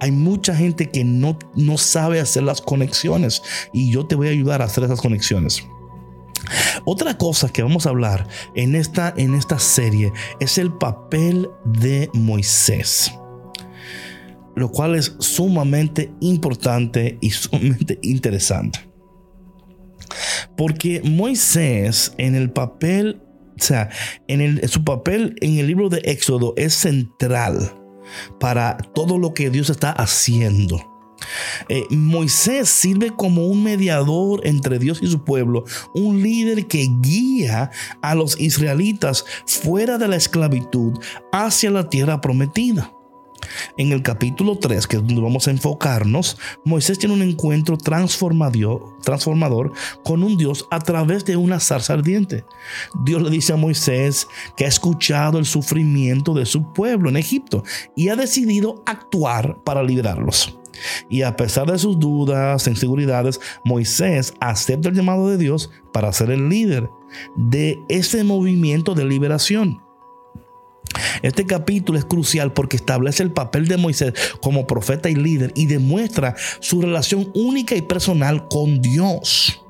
hay 0.00 0.10
mucha 0.10 0.54
gente 0.54 0.90
que 0.90 1.04
no, 1.04 1.38
no 1.54 1.78
sabe 1.78 2.20
hacer 2.20 2.42
las 2.42 2.60
conexiones 2.60 3.42
y 3.72 3.90
yo 3.90 4.06
te 4.06 4.14
voy 4.14 4.28
a 4.28 4.30
ayudar 4.30 4.62
a 4.62 4.66
hacer 4.66 4.84
esas 4.84 5.00
conexiones. 5.00 5.66
Otra 6.84 7.18
cosa 7.18 7.48
que 7.48 7.62
vamos 7.62 7.86
a 7.86 7.90
hablar 7.90 8.28
en 8.54 8.74
esta, 8.74 9.12
en 9.16 9.34
esta 9.34 9.58
serie 9.58 10.12
es 10.40 10.58
el 10.58 10.72
papel 10.72 11.48
de 11.64 12.08
Moisés, 12.12 13.12
lo 14.54 14.70
cual 14.70 14.94
es 14.94 15.16
sumamente 15.18 16.12
importante 16.20 17.18
y 17.20 17.30
sumamente 17.30 17.98
interesante. 18.02 18.80
Porque 20.56 21.02
Moisés 21.04 22.14
en 22.18 22.34
el 22.34 22.50
papel, 22.50 23.20
o 23.58 23.62
sea, 23.62 23.90
en, 24.28 24.40
el, 24.40 24.68
su 24.68 24.84
papel 24.84 25.36
en 25.40 25.58
el 25.58 25.66
libro 25.66 25.88
de 25.88 25.98
Éxodo 26.04 26.54
es 26.56 26.74
central 26.74 27.72
para 28.38 28.76
todo 28.76 29.18
lo 29.18 29.34
que 29.34 29.50
Dios 29.50 29.70
está 29.70 29.92
haciendo. 29.92 30.80
Eh, 31.68 31.86
Moisés 31.90 32.68
sirve 32.68 33.10
como 33.14 33.46
un 33.46 33.62
mediador 33.62 34.46
entre 34.46 34.78
Dios 34.78 35.00
y 35.02 35.06
su 35.06 35.24
pueblo, 35.24 35.64
un 35.94 36.22
líder 36.22 36.66
que 36.66 36.88
guía 37.00 37.70
a 38.02 38.14
los 38.14 38.38
israelitas 38.38 39.24
fuera 39.46 39.98
de 39.98 40.08
la 40.08 40.16
esclavitud 40.16 40.98
hacia 41.32 41.70
la 41.70 41.88
tierra 41.88 42.20
prometida. 42.20 42.92
En 43.76 43.92
el 43.92 44.02
capítulo 44.02 44.58
3, 44.58 44.86
que 44.86 44.96
es 44.96 45.06
donde 45.06 45.22
vamos 45.22 45.48
a 45.48 45.50
enfocarnos, 45.50 46.38
Moisés 46.64 46.98
tiene 46.98 47.14
un 47.14 47.22
encuentro 47.22 47.76
transformador, 47.76 49.72
con 50.04 50.22
un 50.22 50.36
Dios 50.36 50.66
a 50.70 50.80
través 50.80 51.24
de 51.24 51.36
una 51.36 51.60
zarza 51.60 51.94
ardiente. 51.94 52.44
Dios 53.04 53.22
le 53.22 53.30
dice 53.30 53.52
a 53.52 53.56
Moisés 53.56 54.26
que 54.56 54.64
ha 54.64 54.68
escuchado 54.68 55.38
el 55.38 55.44
sufrimiento 55.44 56.34
de 56.34 56.46
su 56.46 56.72
pueblo 56.72 57.08
en 57.08 57.16
Egipto 57.16 57.64
y 57.94 58.08
ha 58.08 58.16
decidido 58.16 58.82
actuar 58.86 59.62
para 59.64 59.82
liberarlos. 59.82 60.58
Y 61.08 61.22
a 61.22 61.36
pesar 61.36 61.70
de 61.70 61.78
sus 61.78 61.98
dudas, 61.98 62.66
inseguridades, 62.66 63.40
Moisés 63.64 64.34
acepta 64.40 64.88
el 64.88 64.94
llamado 64.94 65.28
de 65.28 65.38
Dios 65.38 65.70
para 65.92 66.12
ser 66.12 66.30
el 66.30 66.48
líder 66.48 66.90
de 67.36 67.78
ese 67.88 68.24
movimiento 68.24 68.94
de 68.94 69.04
liberación. 69.04 69.85
Este 71.22 71.46
capítulo 71.46 71.98
es 71.98 72.04
crucial 72.04 72.52
porque 72.52 72.76
establece 72.76 73.22
el 73.22 73.32
papel 73.32 73.68
de 73.68 73.76
Moisés 73.76 74.12
como 74.40 74.66
profeta 74.66 75.08
y 75.10 75.14
líder 75.14 75.52
y 75.54 75.66
demuestra 75.66 76.34
su 76.60 76.80
relación 76.80 77.30
única 77.34 77.74
y 77.74 77.82
personal 77.82 78.48
con 78.48 78.80
Dios. 78.80 79.60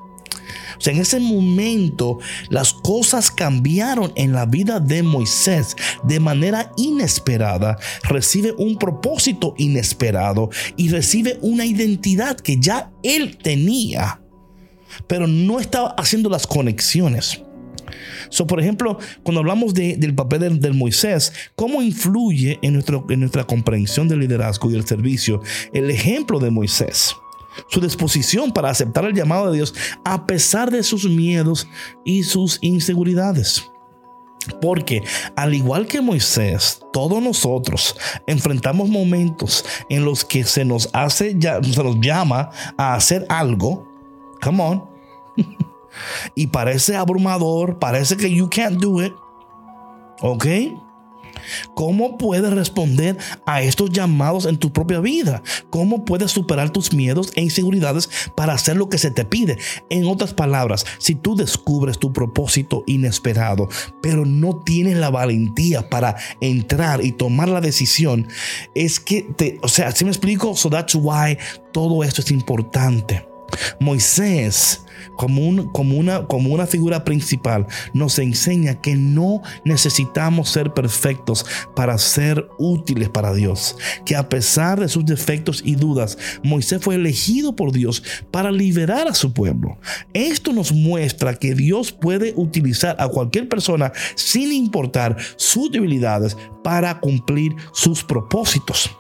O 0.79 0.81
sea, 0.81 0.93
en 0.93 1.01
ese 1.01 1.21
momento 1.21 2.19
las 2.51 2.73
cosas 2.73 3.31
cambiaron 3.31 4.13
en 4.15 4.33
la 4.33 4.47
vida 4.47 4.79
de 4.81 5.03
Moisés 5.03 5.75
de 6.03 6.21
manera 6.21 6.73
inesperada. 6.77 7.79
Recibe 8.03 8.53
un 8.59 8.79
propósito 8.79 9.55
inesperado 9.57 10.51
y 10.77 10.91
recibe 10.91 11.39
una 11.41 11.65
identidad 11.65 12.37
que 12.37 12.59
ya 12.59 12.91
él 13.03 13.39
tenía, 13.39 14.21
pero 15.07 15.27
no 15.27 15.61
estaba 15.61 15.95
haciendo 15.97 16.29
las 16.29 16.47
conexiones. 16.47 17.43
So, 18.29 18.47
por 18.47 18.61
ejemplo, 18.61 18.99
cuando 19.23 19.41
hablamos 19.41 19.75
del 19.75 20.15
papel 20.15 20.61
del, 20.61 20.75
Moisés, 20.75 21.33
¿cómo 21.55 21.83
influye 21.83 22.59
en, 22.63 22.75
nuestro, 22.75 23.05
en 23.09 23.21
nuestra 23.21 23.45
comprensión 23.45 24.09
del 24.09 24.21
liderazgo 24.21 24.71
y 24.71 24.75
el 24.75 24.87
servicio 24.87 25.41
el 25.73 25.91
ejemplo 25.91 26.39
de 26.39 26.51
Moisés? 26.51 27.15
Su 27.69 27.81
disposición 27.81 28.53
para 28.53 28.71
aceptar 28.71 29.05
el 29.07 29.15
llamado 29.15 29.51
de 29.51 29.57
Dios 29.57 29.75
a 30.05 30.27
pesar 30.27 30.71
de 30.71 30.83
sus 30.83 31.09
miedos 31.09 31.67
y 32.05 32.23
sus 32.23 32.59
inseguridades. 32.61 33.65
Porque 34.61 35.03
al 35.35 35.55
igual 35.55 35.87
que 35.87 36.01
Moisés, 36.01 36.81
todos 36.93 37.23
nosotros 37.23 37.97
enfrentamos 38.27 38.89
momentos 38.89 39.65
en 39.89 40.05
los 40.05 40.25
que 40.25 40.45
se 40.45 40.65
nos 40.65 40.89
hace, 40.93 41.37
se 41.41 41.83
nos 41.83 42.01
llama 42.01 42.51
a 42.77 42.95
hacer 42.95 43.27
algo. 43.29 43.89
Come 44.41 44.63
on. 44.63 44.85
y 46.35 46.49
parece 46.49 46.97
abrumador, 46.97 47.79
parece 47.79 48.17
que 48.17 48.33
you 48.33 48.49
can't 48.51 48.79
do 48.81 49.03
it. 49.03 49.13
¿Ok? 50.21 50.47
¿Cómo 51.75 52.19
puedes 52.19 52.53
responder 52.53 53.17
a 53.45 53.63
estos 53.63 53.91
llamados 53.91 54.47
en 54.47 54.57
tu 54.57 54.73
propia 54.73 55.01
vida? 55.01 55.43
¿Cómo 55.71 56.05
puedes 56.05 56.31
superar 56.31 56.71
tus 56.71 56.93
miedos 56.93 57.33
e 57.35 57.43
inseguridades 57.43 58.09
para 58.35 58.55
hacer 58.55 58.77
lo 58.77 58.89
que 58.89 58.99
se 58.99 59.11
te 59.11 59.25
pide? 59.25 59.59
En 59.91 60.07
otras 60.07 60.35
palabras, 60.35 60.87
si 60.99 61.15
tú 61.15 61.37
descubres 61.37 61.99
tu 61.99 62.13
propósito 62.13 62.85
inesperado, 62.87 63.69
pero 64.03 64.25
no 64.25 64.63
tienes 64.65 64.97
la 64.97 65.11
valentía 65.11 65.89
para 65.89 66.17
entrar 66.41 67.05
y 67.05 67.13
tomar 67.13 67.49
la 67.49 67.61
decisión, 67.61 68.29
es 68.75 69.01
que 69.01 69.23
te, 69.23 69.59
o 69.63 69.69
sea, 69.69 69.93
si 69.93 70.05
me 70.05 70.11
explico, 70.11 70.55
so 70.57 70.71
that's 70.71 70.95
why 70.95 71.39
todo 71.73 72.03
esto 72.03 72.23
es 72.23 72.31
importante. 72.31 73.36
Moisés, 73.81 74.83
como, 75.17 75.49
una 76.51 76.67
figura 76.67 77.05
principal, 77.05 77.67
nos 77.95 78.19
enseña 78.19 78.81
que 78.81 78.95
no 78.95 79.43
necesitamos 79.65 80.51
ser 80.51 80.73
perfectos 80.73 81.47
para 81.75 81.99
ser 81.99 82.49
útiles 82.59 83.09
para 83.09 83.35
Dios. 83.35 83.77
Que 84.05 84.17
a 84.17 84.29
pesar 84.29 84.81
de 84.81 84.89
sus 84.89 85.05
defectos 85.05 85.63
y 85.65 85.77
dudas, 85.77 86.19
Moisés 86.43 86.83
fue 86.83 86.95
elegido 86.95 87.57
por 87.57 87.73
Dios 87.73 88.03
para 88.31 88.51
liberar 88.51 89.09
a 89.09 89.15
su 89.15 89.33
pueblo. 89.33 89.79
Esto 90.13 90.53
nos 90.53 90.73
muestra 90.73 91.35
que 91.35 91.55
Dios 91.55 91.93
puede 91.93 92.33
utilizar 92.37 92.97
a 92.99 93.09
cualquier 93.09 93.49
persona 93.49 93.93
sin 94.15 94.53
importar 94.53 95.17
sus 95.37 95.71
debilidades 95.71 96.37
para 96.63 97.01
cumplir 97.01 97.55
sus 97.73 98.05
propósitos. 98.05 98.91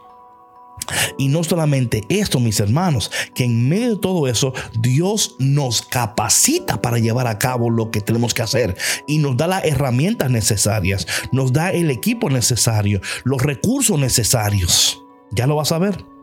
Y 1.18 1.28
no 1.28 1.44
solamente 1.44 2.02
esto, 2.08 2.40
mis 2.40 2.60
hermanos, 2.60 3.10
que 3.34 3.44
en 3.44 3.68
medio 3.68 3.90
de 3.90 4.00
todo 4.00 4.28
eso, 4.28 4.52
Dios 4.78 5.36
nos 5.38 5.82
capacita 5.82 6.80
para 6.80 6.98
llevar 6.98 7.26
a 7.26 7.38
cabo 7.38 7.70
lo 7.70 7.90
que 7.90 8.00
tenemos 8.00 8.34
que 8.34 8.42
hacer 8.42 8.76
y 9.06 9.18
nos 9.18 9.36
da 9.36 9.46
las 9.46 9.64
herramientas 9.64 10.30
necesarias, 10.30 11.06
nos 11.32 11.52
da 11.52 11.70
el 11.70 11.90
equipo 11.90 12.30
necesario, 12.30 13.00
los 13.24 13.42
recursos 13.42 13.98
necesarios. 13.98 15.02
Ya 15.30 15.46
lo 15.46 15.56
vas 15.56 15.72
a 15.72 15.78
ver 15.78 16.15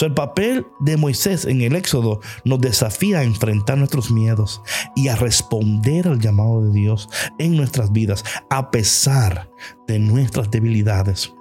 el 0.00 0.14
papel 0.14 0.66
de 0.80 0.96
Moisés 0.96 1.44
en 1.44 1.62
el 1.62 1.76
Éxodo 1.76 2.20
nos 2.44 2.60
desafía 2.60 3.20
a 3.20 3.24
enfrentar 3.24 3.78
nuestros 3.78 4.10
miedos 4.10 4.62
y 4.96 5.08
a 5.08 5.16
responder 5.16 6.08
al 6.08 6.20
llamado 6.20 6.62
de 6.62 6.72
Dios 6.72 7.08
en 7.38 7.56
nuestras 7.56 7.92
vidas 7.92 8.24
a 8.50 8.70
pesar 8.70 9.50
de 9.86 9.98
nuestras 9.98 10.50
debilidades. 10.50 11.32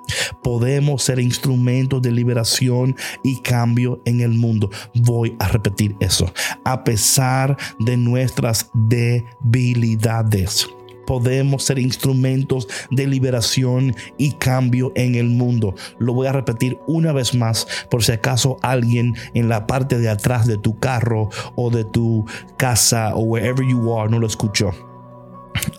Podemos 0.41 1.03
ser 1.03 1.19
instrumentos 1.19 2.01
de 2.01 2.11
liberación 2.11 2.95
y 3.23 3.41
cambio 3.41 4.01
en 4.05 4.21
el 4.21 4.31
mundo. 4.31 4.69
Voy 4.95 5.35
a 5.39 5.49
repetir 5.49 5.95
eso. 5.99 6.31
A 6.63 6.83
pesar 6.83 7.57
de 7.79 7.97
nuestras 7.97 8.69
debilidades 8.73 10.67
podemos 11.07 11.63
ser 11.63 11.79
instrumentos 11.79 12.67
de 12.91 13.07
liberación 13.07 13.95
y 14.19 14.33
cambio 14.33 14.91
en 14.93 15.15
el 15.15 15.29
mundo. 15.29 15.73
Lo 15.97 16.13
voy 16.13 16.27
a 16.27 16.33
repetir 16.33 16.77
una 16.85 17.13
vez 17.13 17.33
más 17.33 17.65
por 17.89 18.03
si 18.03 18.11
acaso 18.11 18.57
alguien 18.61 19.15
en 19.33 19.49
la 19.49 19.65
parte 19.65 19.97
de 19.97 20.09
atrás 20.09 20.45
de 20.45 20.57
tu 20.57 20.79
carro 20.79 21.29
o 21.55 21.71
de 21.71 21.85
tu 21.85 22.25
casa 22.57 23.15
o 23.15 23.21
wherever 23.21 23.65
you 23.65 23.97
are 23.97 24.11
no 24.11 24.19
lo 24.19 24.27
escuchó. 24.27 24.71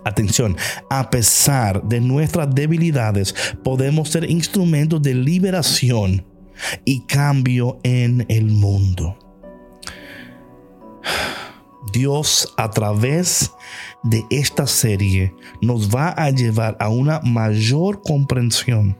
Atención, 0.04 0.56
a 0.90 1.10
pesar 1.10 1.82
de 1.84 2.00
nuestras 2.00 2.52
debilidades, 2.52 3.34
podemos 3.62 4.08
ser 4.08 4.28
instrumentos 4.28 5.02
de 5.02 5.14
liberación 5.14 6.26
y 6.84 7.00
cambio 7.02 7.78
en 7.84 8.24
el 8.28 8.46
mundo. 8.46 9.16
Dios 11.92 12.52
a 12.56 12.70
través 12.70 13.50
de 13.50 13.56
esta 14.30 14.66
serie 14.66 15.34
nos 15.60 15.94
va 15.94 16.10
a 16.10 16.30
llevar 16.30 16.76
a 16.80 16.88
una 16.88 17.20
mayor 17.20 18.02
comprensión 18.02 18.96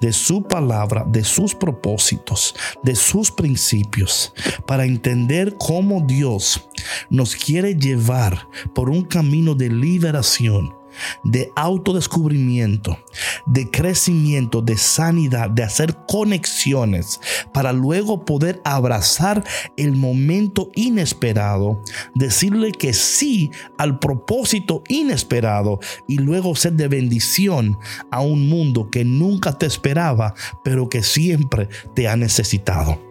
de 0.00 0.12
su 0.12 0.42
palabra, 0.42 1.04
de 1.06 1.24
sus 1.24 1.54
propósitos, 1.54 2.54
de 2.82 2.94
sus 2.94 3.30
principios, 3.30 4.32
para 4.66 4.84
entender 4.84 5.56
cómo 5.58 6.00
Dios 6.06 6.68
nos 7.10 7.36
quiere 7.36 7.74
llevar 7.74 8.48
por 8.74 8.88
un 8.88 9.02
camino 9.02 9.54
de 9.54 9.68
liberación 9.68 10.77
de 11.24 11.50
autodescubrimiento, 11.56 12.98
de 13.46 13.70
crecimiento, 13.70 14.62
de 14.62 14.76
sanidad, 14.76 15.50
de 15.50 15.62
hacer 15.62 15.96
conexiones 16.06 17.20
para 17.52 17.72
luego 17.72 18.24
poder 18.24 18.60
abrazar 18.64 19.44
el 19.76 19.96
momento 19.96 20.70
inesperado, 20.74 21.82
decirle 22.14 22.72
que 22.72 22.92
sí 22.92 23.50
al 23.76 23.98
propósito 23.98 24.82
inesperado 24.88 25.80
y 26.06 26.18
luego 26.18 26.54
ser 26.56 26.74
de 26.74 26.88
bendición 26.88 27.78
a 28.10 28.20
un 28.20 28.48
mundo 28.48 28.90
que 28.90 29.04
nunca 29.04 29.58
te 29.58 29.66
esperaba, 29.66 30.34
pero 30.62 30.88
que 30.88 31.02
siempre 31.02 31.68
te 31.94 32.08
ha 32.08 32.16
necesitado. 32.16 33.07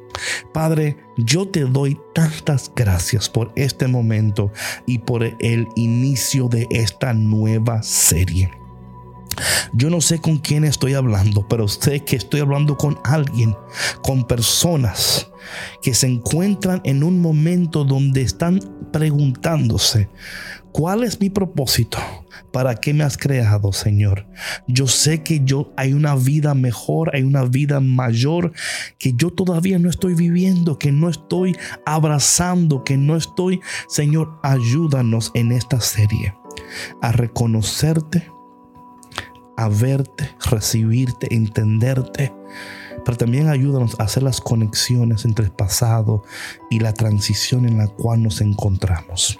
Padre, 0.53 0.97
yo 1.17 1.47
te 1.47 1.61
doy 1.61 1.99
tantas 2.13 2.71
gracias 2.75 3.29
por 3.29 3.51
este 3.55 3.87
momento 3.87 4.51
y 4.85 4.99
por 4.99 5.23
el 5.23 5.67
inicio 5.75 6.47
de 6.47 6.67
esta 6.71 7.13
nueva 7.13 7.81
serie. 7.83 8.51
Yo 9.73 9.89
no 9.89 10.01
sé 10.01 10.19
con 10.19 10.37
quién 10.37 10.63
estoy 10.63 10.93
hablando, 10.93 11.47
pero 11.47 11.67
sé 11.67 11.99
que 11.99 12.15
estoy 12.15 12.39
hablando 12.39 12.77
con 12.77 12.97
alguien, 13.03 13.55
con 14.01 14.25
personas 14.25 15.29
que 15.81 15.93
se 15.93 16.07
encuentran 16.07 16.81
en 16.83 17.03
un 17.03 17.21
momento 17.21 17.83
donde 17.83 18.21
están 18.21 18.59
preguntándose, 18.91 20.09
¿cuál 20.77 21.03
es 21.03 21.19
mi 21.19 21.31
propósito? 21.31 21.97
¿Para 22.53 22.75
qué 22.75 22.93
me 22.93 23.03
has 23.03 23.17
creado, 23.17 23.73
Señor? 23.73 24.27
Yo 24.67 24.85
sé 24.85 25.23
que 25.23 25.41
yo 25.43 25.73
hay 25.75 25.93
una 25.93 26.15
vida 26.15 26.53
mejor, 26.53 27.15
hay 27.15 27.23
una 27.23 27.43
vida 27.45 27.79
mayor 27.79 28.53
que 28.99 29.13
yo 29.13 29.31
todavía 29.31 29.79
no 29.79 29.89
estoy 29.89 30.13
viviendo, 30.13 30.77
que 30.77 30.91
no 30.91 31.09
estoy 31.09 31.57
abrazando, 31.83 32.83
que 32.83 32.95
no 32.95 33.17
estoy, 33.17 33.59
Señor, 33.87 34.39
ayúdanos 34.43 35.31
en 35.33 35.51
esta 35.51 35.81
serie 35.81 36.35
a 37.01 37.11
reconocerte, 37.11 38.29
a 39.57 39.69
verte, 39.69 40.29
recibirte, 40.51 41.33
entenderte 41.33 42.31
pero 43.03 43.17
también 43.17 43.47
ayúdanos 43.47 43.97
a 43.99 44.03
hacer 44.03 44.23
las 44.23 44.41
conexiones 44.41 45.23
entre 45.23 45.45
el 45.45 45.51
pasado 45.51 46.23
y 46.69 46.79
la 46.79 46.93
transición 46.93 47.65
en 47.65 47.77
la 47.77 47.87
cual 47.87 48.21
nos 48.21 48.41
encontramos. 48.41 49.39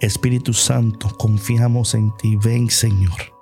Espíritu 0.00 0.52
Santo, 0.52 1.08
confiamos 1.16 1.94
en 1.94 2.16
ti. 2.16 2.36
Ven, 2.36 2.70
Señor. 2.70 3.34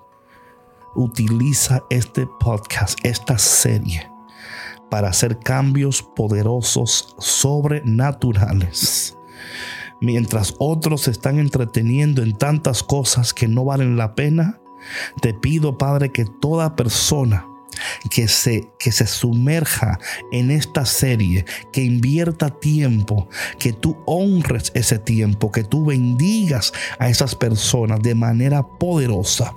Utiliza 0.94 1.83
este 1.90 2.26
podcast, 2.40 2.98
esta 3.04 3.38
serie, 3.38 4.11
para 4.90 5.09
hacer 5.09 5.38
cambios 5.38 6.02
poderosos, 6.02 7.14
sobrenaturales. 7.18 9.16
Mientras 10.00 10.54
otros 10.59 11.02
se 11.02 11.11
están 11.11 11.38
entreteniendo 11.38 12.22
en 12.22 12.37
tantas 12.37 12.83
cosas 12.83 13.35
que 13.35 13.48
no 13.48 13.64
valen 13.64 13.96
la 13.96 14.14
pena, 14.14 14.61
te 15.20 15.35
pido, 15.35 15.76
Padre, 15.76 16.12
que 16.12 16.24
toda 16.24 16.76
persona 16.76 17.47
que 18.11 18.28
se, 18.28 18.68
que 18.78 18.92
se 18.92 19.07
sumerja 19.07 19.98
en 20.33 20.50
esta 20.50 20.85
serie, 20.85 21.44
que 21.72 21.83
invierta 21.83 22.50
tiempo, 22.50 23.28
que 23.59 23.72
tú 23.72 23.96
honres 24.07 24.72
ese 24.74 24.98
tiempo, 24.98 25.52
que 25.52 25.64
tú 25.64 25.85
bendigas 25.85 26.72
a 26.98 27.09
esas 27.09 27.35
personas 27.35 28.00
de 28.02 28.14
manera 28.14 28.66
poderosa 28.66 29.54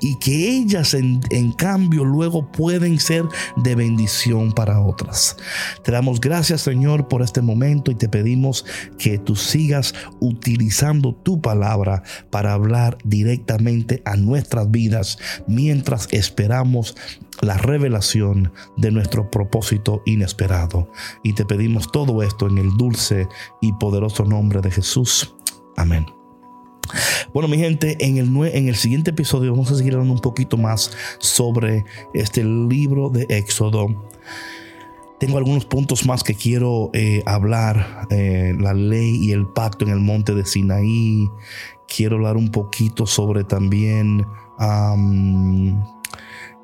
y 0.00 0.18
que 0.18 0.48
ellas 0.48 0.94
en, 0.94 1.20
cambio 1.56 2.04
luego 2.04 2.50
pueden 2.50 2.98
ser 2.98 3.24
de 3.56 3.74
bendición 3.74 4.52
para 4.52 4.80
otras. 4.80 5.36
Te 5.82 5.92
damos 5.92 6.20
gracias 6.20 6.62
Señor 6.62 7.08
por 7.08 7.22
este 7.22 7.40
momento 7.40 7.90
y 7.90 7.94
te 7.94 8.08
pedimos 8.08 8.64
que 8.98 9.18
tú 9.18 9.36
sigas 9.36 9.94
utilizando 10.20 11.14
tu 11.14 11.40
palabra 11.40 12.02
para 12.30 12.52
hablar 12.52 12.98
directamente 13.04 14.02
a 14.04 14.16
nuestras 14.16 14.70
vidas 14.70 15.18
mientras 15.46 16.08
esperamos 16.10 16.94
la 17.40 17.56
revelación 17.56 18.52
de 18.76 18.90
nuestro 18.90 19.30
propósito 19.30 20.02
inesperado. 20.06 20.90
Y 21.22 21.32
te 21.34 21.44
pedimos 21.44 21.90
todo 21.90 22.22
esto 22.22 22.46
en 22.46 22.58
el 22.58 22.76
dulce 22.76 23.28
y 23.60 23.72
poderoso 23.74 24.24
nombre 24.24 24.60
de 24.60 24.70
Jesús. 24.70 25.34
Amén. 25.76 26.06
Bueno, 27.32 27.48
mi 27.48 27.58
gente, 27.58 27.96
en 28.00 28.18
el, 28.18 28.28
en 28.46 28.68
el 28.68 28.76
siguiente 28.76 29.10
episodio 29.10 29.52
vamos 29.52 29.70
a 29.70 29.76
seguir 29.76 29.94
hablando 29.94 30.14
un 30.14 30.20
poquito 30.20 30.56
más 30.56 30.92
sobre 31.18 31.84
este 32.12 32.44
libro 32.44 33.10
de 33.10 33.26
Éxodo. 33.28 33.88
Tengo 35.18 35.38
algunos 35.38 35.64
puntos 35.64 36.04
más 36.06 36.22
que 36.22 36.34
quiero 36.34 36.90
eh, 36.92 37.22
hablar. 37.24 38.06
Eh, 38.10 38.54
la 38.58 38.74
ley 38.74 39.16
y 39.16 39.32
el 39.32 39.46
pacto 39.46 39.84
en 39.84 39.90
el 39.90 40.00
monte 40.00 40.34
de 40.34 40.44
Sinaí. 40.44 41.28
Quiero 41.88 42.16
hablar 42.16 42.36
un 42.36 42.50
poquito 42.50 43.06
sobre 43.06 43.44
también 43.44 44.26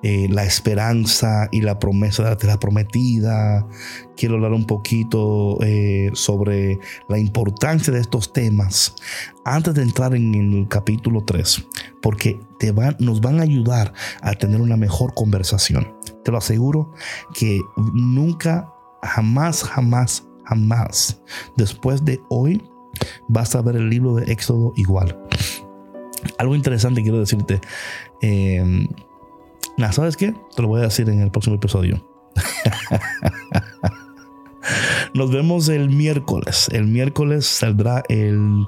eh, 0.02 0.28
la 0.30 0.44
esperanza 0.44 1.48
y 1.52 1.60
la 1.60 1.78
promesa 1.78 2.34
de 2.34 2.46
la 2.46 2.58
prometida. 2.58 3.66
Quiero 4.16 4.36
hablar 4.36 4.52
un 4.52 4.66
poquito 4.66 5.58
eh, 5.62 6.10
sobre 6.14 6.78
la 7.08 7.18
importancia 7.18 7.92
de 7.92 8.00
estos 8.00 8.32
temas 8.32 8.94
antes 9.44 9.74
de 9.74 9.82
entrar 9.82 10.14
en 10.14 10.34
el 10.34 10.68
capítulo 10.68 11.22
3, 11.24 11.66
porque 12.00 12.40
te 12.58 12.72
van, 12.72 12.96
nos 12.98 13.20
van 13.20 13.40
a 13.40 13.42
ayudar 13.42 13.92
a 14.22 14.32
tener 14.32 14.62
una 14.62 14.78
mejor 14.78 15.12
conversación. 15.12 15.94
Te 16.24 16.30
lo 16.30 16.38
aseguro 16.38 16.92
que 17.34 17.60
nunca, 17.94 18.72
jamás, 19.02 19.64
jamás, 19.64 20.26
jamás, 20.44 21.20
después 21.56 22.04
de 22.06 22.20
hoy, 22.30 22.62
vas 23.28 23.54
a 23.54 23.60
ver 23.60 23.76
el 23.76 23.90
libro 23.90 24.14
de 24.14 24.32
Éxodo 24.32 24.72
igual. 24.76 25.18
Algo 26.38 26.54
interesante 26.54 27.02
quiero 27.02 27.20
decirte. 27.20 27.60
Eh, 28.22 28.86
¿sabes 29.92 30.16
qué? 30.16 30.34
Te 30.54 30.62
lo 30.62 30.68
voy 30.68 30.80
a 30.80 30.84
decir 30.84 31.08
en 31.08 31.20
el 31.20 31.30
próximo 31.30 31.56
episodio. 31.56 32.06
Nos 35.14 35.30
vemos 35.30 35.68
el 35.68 35.90
miércoles. 35.90 36.68
El 36.72 36.86
miércoles 36.86 37.46
saldrá 37.46 38.02
el, 38.08 38.66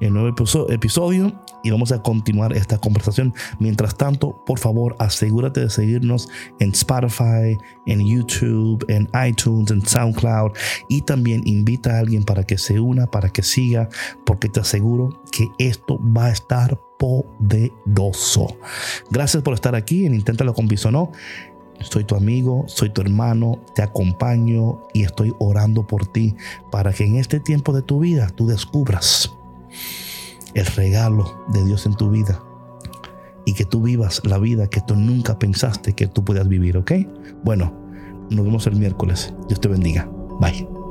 nuevo 0.00 0.34
episodio 0.68 1.32
y 1.62 1.70
vamos 1.70 1.92
a 1.92 2.02
continuar 2.02 2.56
esta 2.56 2.78
conversación. 2.78 3.34
Mientras 3.58 3.96
tanto, 3.96 4.42
por 4.46 4.58
favor, 4.58 4.96
asegúrate 4.98 5.60
de 5.60 5.70
seguirnos 5.70 6.28
en 6.60 6.70
Spotify, 6.70 7.58
en 7.86 8.06
YouTube, 8.06 8.84
en 8.88 9.08
iTunes, 9.26 9.70
en 9.70 9.84
SoundCloud 9.84 10.52
y 10.88 11.02
también 11.02 11.42
invita 11.44 11.96
a 11.96 11.98
alguien 11.98 12.24
para 12.24 12.44
que 12.44 12.56
se 12.56 12.80
una, 12.80 13.06
para 13.06 13.28
que 13.28 13.42
siga, 13.42 13.88
porque 14.24 14.48
te 14.48 14.60
aseguro 14.60 15.22
que 15.30 15.48
esto 15.58 15.98
va 16.16 16.26
a 16.26 16.32
estar 16.32 16.78
poderoso. 17.02 18.46
Gracias 19.10 19.42
por 19.42 19.54
estar 19.54 19.74
aquí 19.74 20.06
en 20.06 20.14
Inténtalo 20.14 20.54
con 20.54 20.68
Bisonó. 20.68 21.10
Soy 21.80 22.04
tu 22.04 22.14
amigo, 22.14 22.64
soy 22.68 22.90
tu 22.90 23.00
hermano, 23.00 23.60
te 23.74 23.82
acompaño 23.82 24.82
y 24.94 25.02
estoy 25.02 25.32
orando 25.40 25.84
por 25.84 26.06
ti 26.06 26.36
para 26.70 26.92
que 26.92 27.04
en 27.04 27.16
este 27.16 27.40
tiempo 27.40 27.72
de 27.72 27.82
tu 27.82 27.98
vida 27.98 28.28
tú 28.36 28.46
descubras 28.46 29.32
el 30.54 30.66
regalo 30.66 31.44
de 31.48 31.64
Dios 31.64 31.86
en 31.86 31.96
tu 31.96 32.08
vida 32.08 32.40
y 33.44 33.54
que 33.54 33.64
tú 33.64 33.82
vivas 33.82 34.22
la 34.24 34.38
vida 34.38 34.68
que 34.68 34.80
tú 34.80 34.94
nunca 34.94 35.40
pensaste 35.40 35.94
que 35.94 36.06
tú 36.06 36.24
podías 36.24 36.46
vivir, 36.46 36.76
¿ok? 36.76 36.92
Bueno, 37.42 37.72
nos 38.30 38.44
vemos 38.44 38.68
el 38.68 38.76
miércoles. 38.76 39.34
Dios 39.48 39.60
te 39.60 39.66
bendiga. 39.66 40.08
Bye. 40.40 40.81